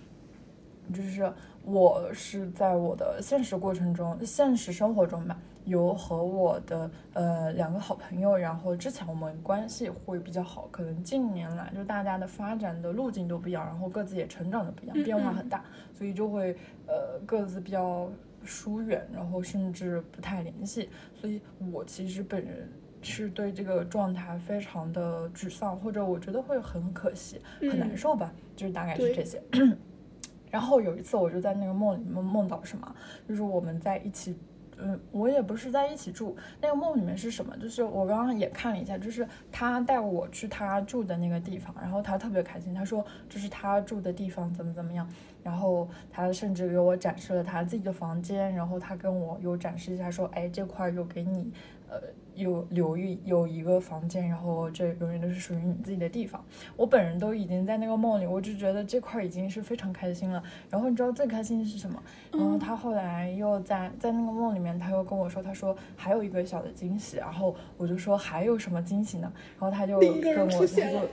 [0.94, 1.32] 就是
[1.64, 15.64] 我是在我的现实过程中，现实生活中吧，有和我的呃两个好朋友，然后之前我们关系会比较好，可能近年来就大家的发展的路径都不一样，然后各自也成长的不一样，变化很大，
[15.94, 16.54] 所以就会
[16.86, 18.08] 呃各自比较
[18.48, 21.40] 疏远，然后甚至不太联系，所以
[21.70, 22.68] 我其实本人。
[23.00, 29.40] 是对这个状态非常的沮丧，或者我觉得会很可惜、很难受吧，就是大概是这些。
[30.50, 32.92] 然后有一次，我就在那个梦里面梦到什么，
[33.28, 34.36] 就是我们在一起，
[34.78, 36.36] 嗯，我也不是在一起住。
[36.60, 37.56] 那个梦里面是什么？
[37.58, 45.08] 就是我刚刚也看了一下，就是他带我去他住的那个地方，然后他特别开心，他说这是他住的地方，怎么怎么样。
[45.48, 51.50] 然后他甚至给我展示了他自己的房间，然后他跟我又展示一下，说，哎，这块有给你。
[51.90, 51.98] 呃，
[52.34, 56.44] 有留一有一个房间，然后这永远都是属于你自己的地方。
[56.76, 60.42] 我本人都已经在那个梦里，我就觉得这块已经是非常开心了。
[60.68, 62.02] 然后你知道最开心的是什么？
[62.30, 67.16] 然后他后来又在在那个梦里面，他又跟我说，他说还有一个小的惊喜。
[67.16, 69.32] 然后我就说还有什么惊喜呢？
[69.58, 71.08] 然后他就跟我他就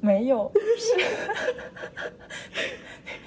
[0.00, 1.00] 没有是。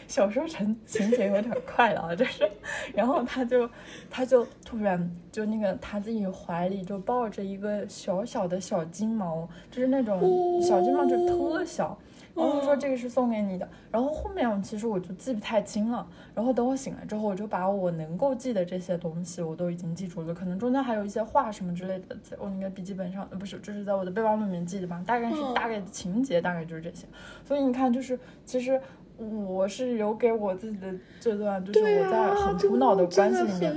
[0.08, 2.50] 小说成情节有点快了啊，就是，
[2.94, 3.70] 然后他就，
[4.10, 11.98] 他就突然就那个他自己怀里就抱着一个小小的小金毛，就是那种小金毛，就特小，
[12.36, 27.06] 然后说这个是送给你的，然后后面其实我就记不太清了，然后等我醒来之后，我就把我能够记的这些东西我都已经记住了，可能中间还有一些话什么之类的，在我那个笔记本上，呃不是，就是在我的备忘录里面记的吧，大概是大概的情节大概就是这些，
[27.44, 28.80] 所以你看就是其实。
[29.18, 30.88] 我是留给我自己的
[31.20, 33.74] 这段，就是我在很苦恼的关系里面，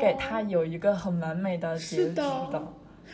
[0.00, 2.62] 给他有一个很完美的结局的。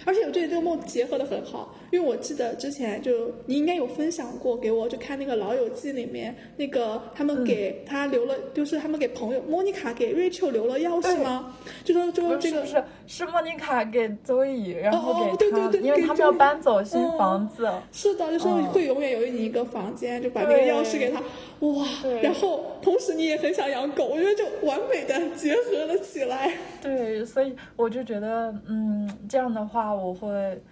[0.05, 11.57] 而且我觉得这个梦结合的很好，因为我记得之前就你应该有分享过给我，就看那个《老友记》里面那个他们给他留了，就是他们给朋友莫妮卡给 Rachel 留了钥匙吗？
[11.85, 17.69] 就说就这个是是莫妮卡给 Zoe，然后给他，因为他们要搬走新房子。
[17.93, 21.23] 是的，就说会永远有你一个房间，就把那个钥匙给他。
[21.61, 21.87] 哇，
[22.23, 26.53] 然后同时你也很想养狗，我觉得就完美的结合了起来。
[26.83, 30.63] 对，所以我就觉得，嗯，这样的话我会，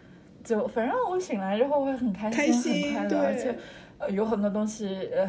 [0.44, 3.58] 就反正我醒来之后会很开心、很快乐，而且
[3.98, 5.28] 呃有很多东西呃。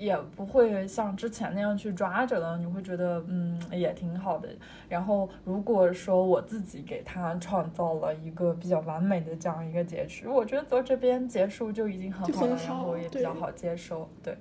[0.00, 4.48] 也不会像之前那样去抓着了，你会觉得嗯也挺好的。
[4.88, 14.08] 然后如果说我自己给他创造了一个比较完美的这样一个结局，我觉得到这边结束就已经很好了，然后也比较好接受。
[14.22, 14.34] 对，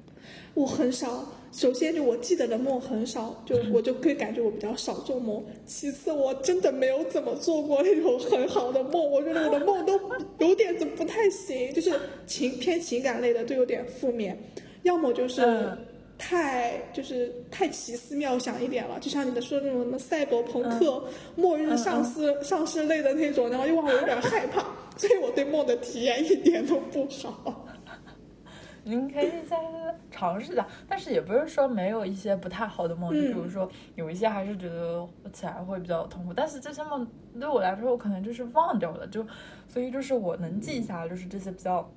[0.53, 5.43] 我很少，首先就我记得的梦很少，就我就可以感觉我比较少做梦。
[5.65, 9.99] 其次，我真的没有怎么做过那种很好的梦，我觉得我的梦都
[10.39, 11.91] 有点子不太行，就是
[12.25, 14.37] 情偏情感类的都有点负面。
[14.83, 15.77] 要么就是
[16.17, 21.03] 太就是太奇思妙想一点了，就像你的说的那种什么赛博朋克、
[21.35, 24.65] 末日丧尸、丧尸类的那种，然后又让我有点害怕，
[24.97, 27.65] 所以我对梦的体验一点都不好。
[28.83, 29.57] 您可以再
[30.09, 37.07] 尝试一下，但是也不是说没有一些不太好的梦，就比如说有一些还是觉得起来会比较痛苦，但是这些梦
[37.39, 39.25] 对我来说，我可能就是忘掉了，就
[39.67, 41.89] 所以就是我能记下，就是这些比较。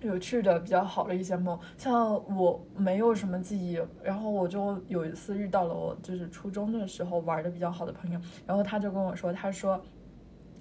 [0.00, 9.82] 有趣的、比较好的一些梦，像我没有什么记忆，然后我就有一次遇到了我就是初中的时候玩的比较好的朋友，然后他就跟我说，他说，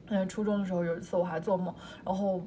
[0.08, 1.72] 嗯，初中的时候有一次我还做梦，
[2.04, 2.42] 然后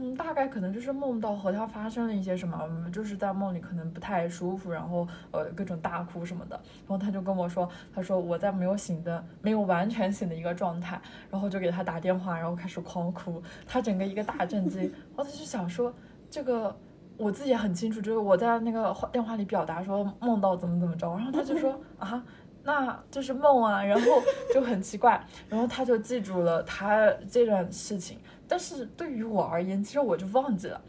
[0.00, 2.58] 嗯，大概可能就是梦到和他发生了一些什么，
[2.92, 14.82] 就是在梦里可能不太舒服，然后呃各种大哭什么的，然后他就跟我说，他说我在没有醒的、没有完全醒的一个状态，然后就给他打电话，然后开始狂哭，他整个一个大震惊，
[15.16, 15.92] 然后他就想说。
[16.30, 16.76] 这个
[17.16, 22.20] 我自己也很清楚，就是我在那个电话里表达说梦到怎么怎么着，然后他就说 啊，
[22.64, 24.06] 那就是梦啊，然后
[24.52, 28.18] 就很奇怪，然后他就记住了他这段事情，
[28.48, 30.80] 但是对于我而言，其实我就忘记了。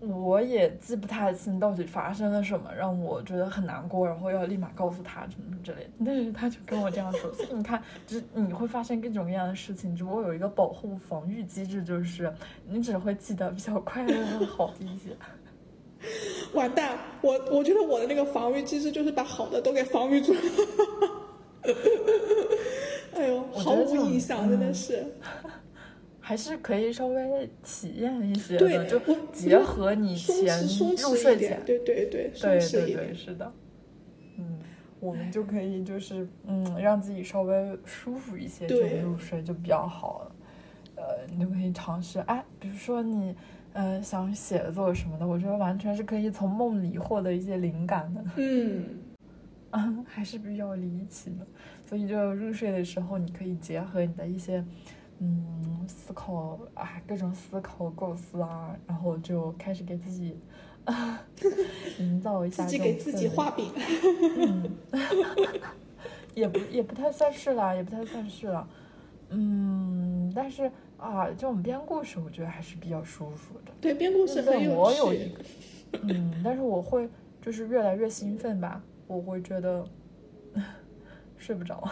[0.00, 5.90] 我也记不太清到底发生了什么，让我觉得很难过，然后要立马告诉他什么之类的。
[6.06, 12.32] 但是他就跟我这样说，所 以你看，就是你会发生各种各样的事情，只不过有一个保护防御机制，就是
[12.64, 15.16] 你只会记得比较快乐的好一些。
[16.54, 20.40] 完蛋，我我觉得我的那个防御机制就是把好的都给防御住了。
[23.16, 25.04] 哎呦，毫无印象，真的是。
[26.28, 29.00] 还是可以稍微体验一些的，就
[29.32, 30.60] 结合你前
[30.94, 33.50] 入睡前，对对对，对对对，是的，
[34.36, 34.58] 嗯，
[35.00, 40.32] 我们就可以就是嗯，让自己稍微舒服一些就入睡就比较好了。
[40.96, 41.02] 呃，
[41.32, 43.34] 你就可以尝试，哎，比如说你
[43.72, 48.22] 呃想写作什么的，我觉得完全是可以从梦里获得一些灵感的。
[48.36, 48.84] 嗯，
[49.70, 51.46] 啊， 还是比较离奇的，
[51.86, 54.62] 所以就入睡的时候，你可以结合你的一些。
[55.20, 60.38] 嗯，思考啊，各种思考构思啊，然后就开始给自己
[61.98, 63.72] 营造一下自己给自己画饼。
[64.36, 64.70] 嗯，
[66.34, 68.68] 也不也不太算是了，也不太算是了。
[69.30, 73.72] 嗯，但是啊，这种编故事我觉得还是比较舒服的。
[73.80, 75.44] 对，编故事很有一个。
[76.02, 77.08] 嗯，但是我会
[77.42, 79.84] 就是越来越兴奋吧，我会觉得
[81.36, 81.82] 睡不着。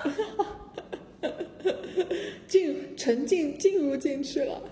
[2.46, 4.62] 进沉浸进入进去了，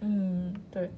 [0.00, 0.90] 嗯，对，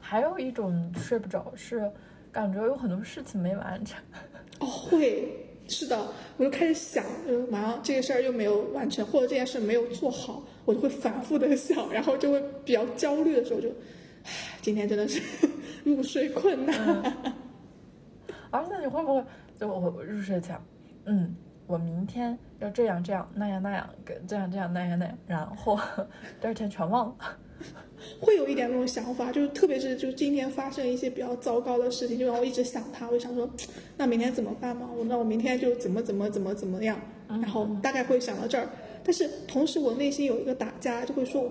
[0.00, 1.90] 还有一种睡不着是
[2.30, 4.02] 感觉有很多事情没完成。
[4.60, 13.68] 哦，会是的，我就开始想，就马上这个事儿又没有完成，或者这件事没有做好，我就会反复的想，然后就会比较焦虑的时候就，
[14.24, 15.20] 唉，今天真的是
[15.84, 17.32] 入睡困难。
[18.50, 19.24] 而且你会不会
[19.58, 20.60] 就我入睡前，
[21.06, 21.34] 嗯。
[21.72, 25.80] 我明天要这样这样那样那样跟，这样这样那样那样，然后
[26.38, 27.16] 第二天全忘了，
[28.20, 33.48] 会有一点那种想法，就是特别是就今天发生一些比较糟糕的事情，就让我一直想他，我就想说，
[33.96, 34.86] 那明天怎么办嘛？
[34.94, 38.68] 我那我明天就怎么怎么怎么怎么样，然后大概会想到这儿，
[39.02, 41.44] 但是同时我内心有一个打架，就会说，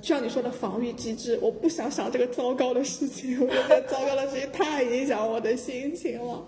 [0.00, 6.46] 就像你说的防御机制，我不想想这个糟糕的事情，我觉得糟糕的事情太影响我的心情了。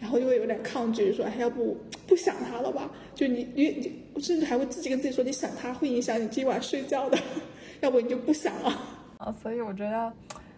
[0.00, 1.76] 然后就会有点抗拒，说哎，要不
[2.06, 2.90] 不想他了吧？
[3.14, 3.68] 就你你
[4.14, 7.18] 你，甚至还会自己跟自己说，你想他会影响你今晚睡觉的，
[7.80, 8.70] 要不你就不想了。
[9.18, 10.12] 啊，所以我觉得，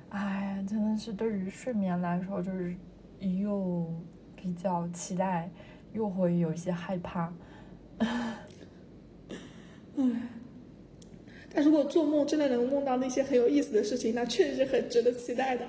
[0.08, 2.74] 哎，真的是对于睡眠来说，就是
[3.20, 3.86] 又
[4.34, 5.48] 比较期待，
[5.92, 7.32] 又会有一些害怕。
[9.94, 10.22] 嗯，
[11.54, 15.66] 但如果做梦真的能梦到那些很有意思的事情，那确实是很值得期待的。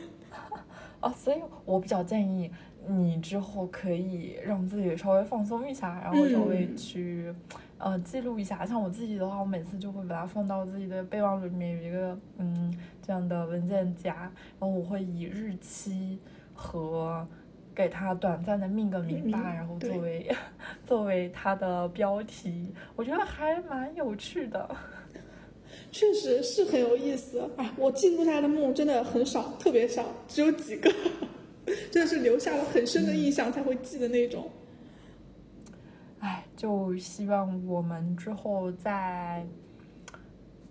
[1.00, 2.50] 啊，所以我比较建议。
[2.88, 7.32] 你之后可以让自己稍微放松一下，然后稍微去，
[7.78, 8.64] 呃，记录一下。
[8.66, 16.18] 像我自己的话，我每次就会把它放到自己的备忘录里面，有一个嗯这样的文件夹，然后我会以日期
[16.54, 17.26] 和
[17.74, 20.30] 给它短暂的命个名吧，然后作为
[20.84, 24.68] 作为它的标题，我觉得还蛮有趣的。
[25.92, 27.72] 确实是很有意思啊！
[27.76, 30.92] 我记录下来的梦真的很少，特别少，只有几个。
[31.90, 34.50] 真的是留下了很深的印象才会记的那种。
[36.20, 39.44] 哎，就希望我们之后在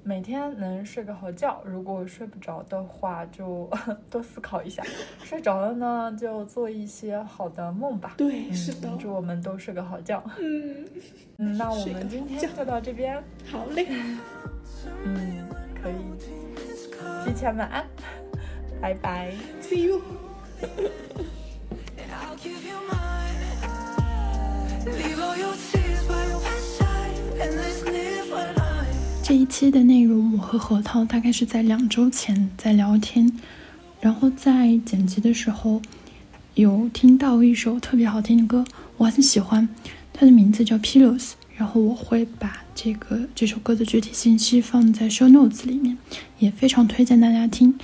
[0.04, 1.62] 每天能睡个好觉。
[1.66, 3.70] 如果睡不着的话，就
[4.12, 4.84] 多思考一下；
[5.24, 8.14] 睡着了呢，就做一些好的梦吧。
[8.18, 8.90] 对，是的。
[9.00, 10.24] 祝我们都睡个好觉。
[10.40, 10.86] 嗯
[11.38, 13.22] 嗯，那我们今天就到这边。
[13.52, 13.88] 好嘞。
[15.04, 15.48] 嗯，
[15.82, 15.96] 可以。
[17.26, 17.86] 提前晚安，
[18.80, 20.02] 拜拜，See you。
[29.24, 33.32] 这一期的内容，我和核桃大概是在两周前在聊天，
[34.02, 35.80] 然后在剪辑的时候
[36.56, 38.66] 有听到一首特别好听的歌，
[38.98, 39.70] 我很喜欢，
[40.12, 45.96] 它的名字叫 Pillows，然后我会把这个这首歌的具体信息放在 show notes 里面，
[46.40, 47.78] 也非常推荐大家听。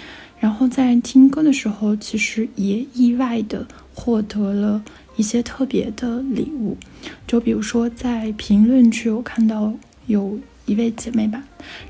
[0.45, 3.65] 然后在听歌的时候，其实也意外的
[3.95, 4.83] 获得了
[5.15, 6.77] 一些特别的礼物，
[7.25, 9.73] 就比如说在评论区我看到
[10.05, 11.43] 有一位姐妹吧，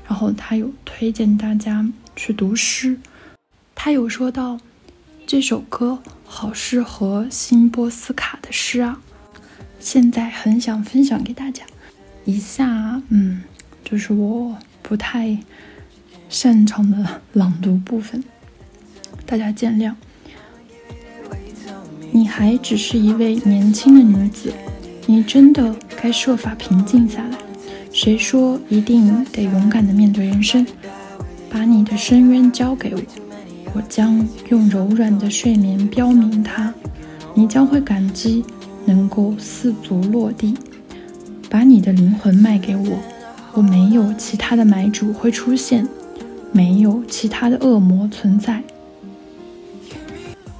[0.08, 1.86] 然后她有推荐大家
[2.16, 2.98] 去读诗，
[3.74, 4.58] 她有说到
[5.26, 8.98] 这首歌好适合辛波斯卡的诗啊，
[9.78, 11.62] 现在很想分享给大家，
[12.24, 13.42] 以下嗯，
[13.84, 15.36] 就是我不太
[16.30, 18.24] 擅长的朗读部分。
[19.26, 19.92] 大家见谅。
[22.12, 24.52] 你还只是一位年轻的女子，
[25.04, 27.36] 你真的该设法平静下来。
[27.92, 30.66] 谁说一定得勇敢的面对人生？
[31.50, 33.00] 把你的深渊交给我，
[33.74, 36.72] 我将用柔软的睡眠标明它，
[37.34, 38.44] 你将会感激
[38.84, 40.54] 能够四足落地。
[41.48, 42.98] 把你的灵魂卖给我，
[43.54, 45.86] 我没有其他的买主会出现，
[46.52, 48.62] 没有其他的恶魔存在。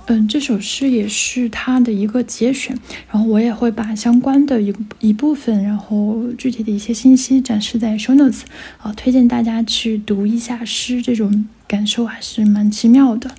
[0.08, 2.78] 嗯，这首诗也是他的一个节选，
[3.10, 8.42] 然后我也会把相关的一一部分，然后具体的一些信息展示在 show notes，
[8.78, 13.32] 啊，推荐大家去读一下诗，这种感受还是蛮奇妙的，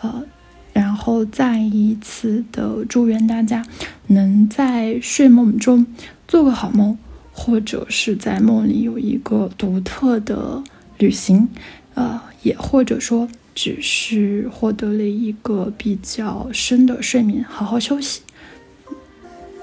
[0.00, 0.24] 呃，
[0.72, 3.62] 然后再一次的祝愿大家
[4.06, 5.86] 能在睡梦中
[6.26, 6.96] 做个好梦，
[7.32, 10.64] 或者是在梦里有一个独特的
[10.96, 11.50] 旅行，
[11.92, 13.28] 呃，也或者说。
[13.54, 18.22] 只是获得了一个比较深的睡眠，好好休息。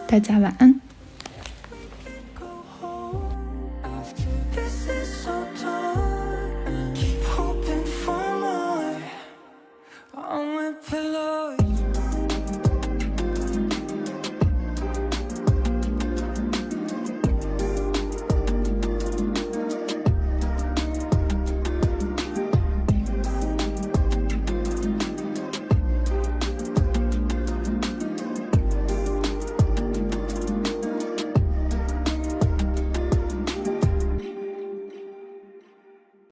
[0.08, 0.80] 大家晚安。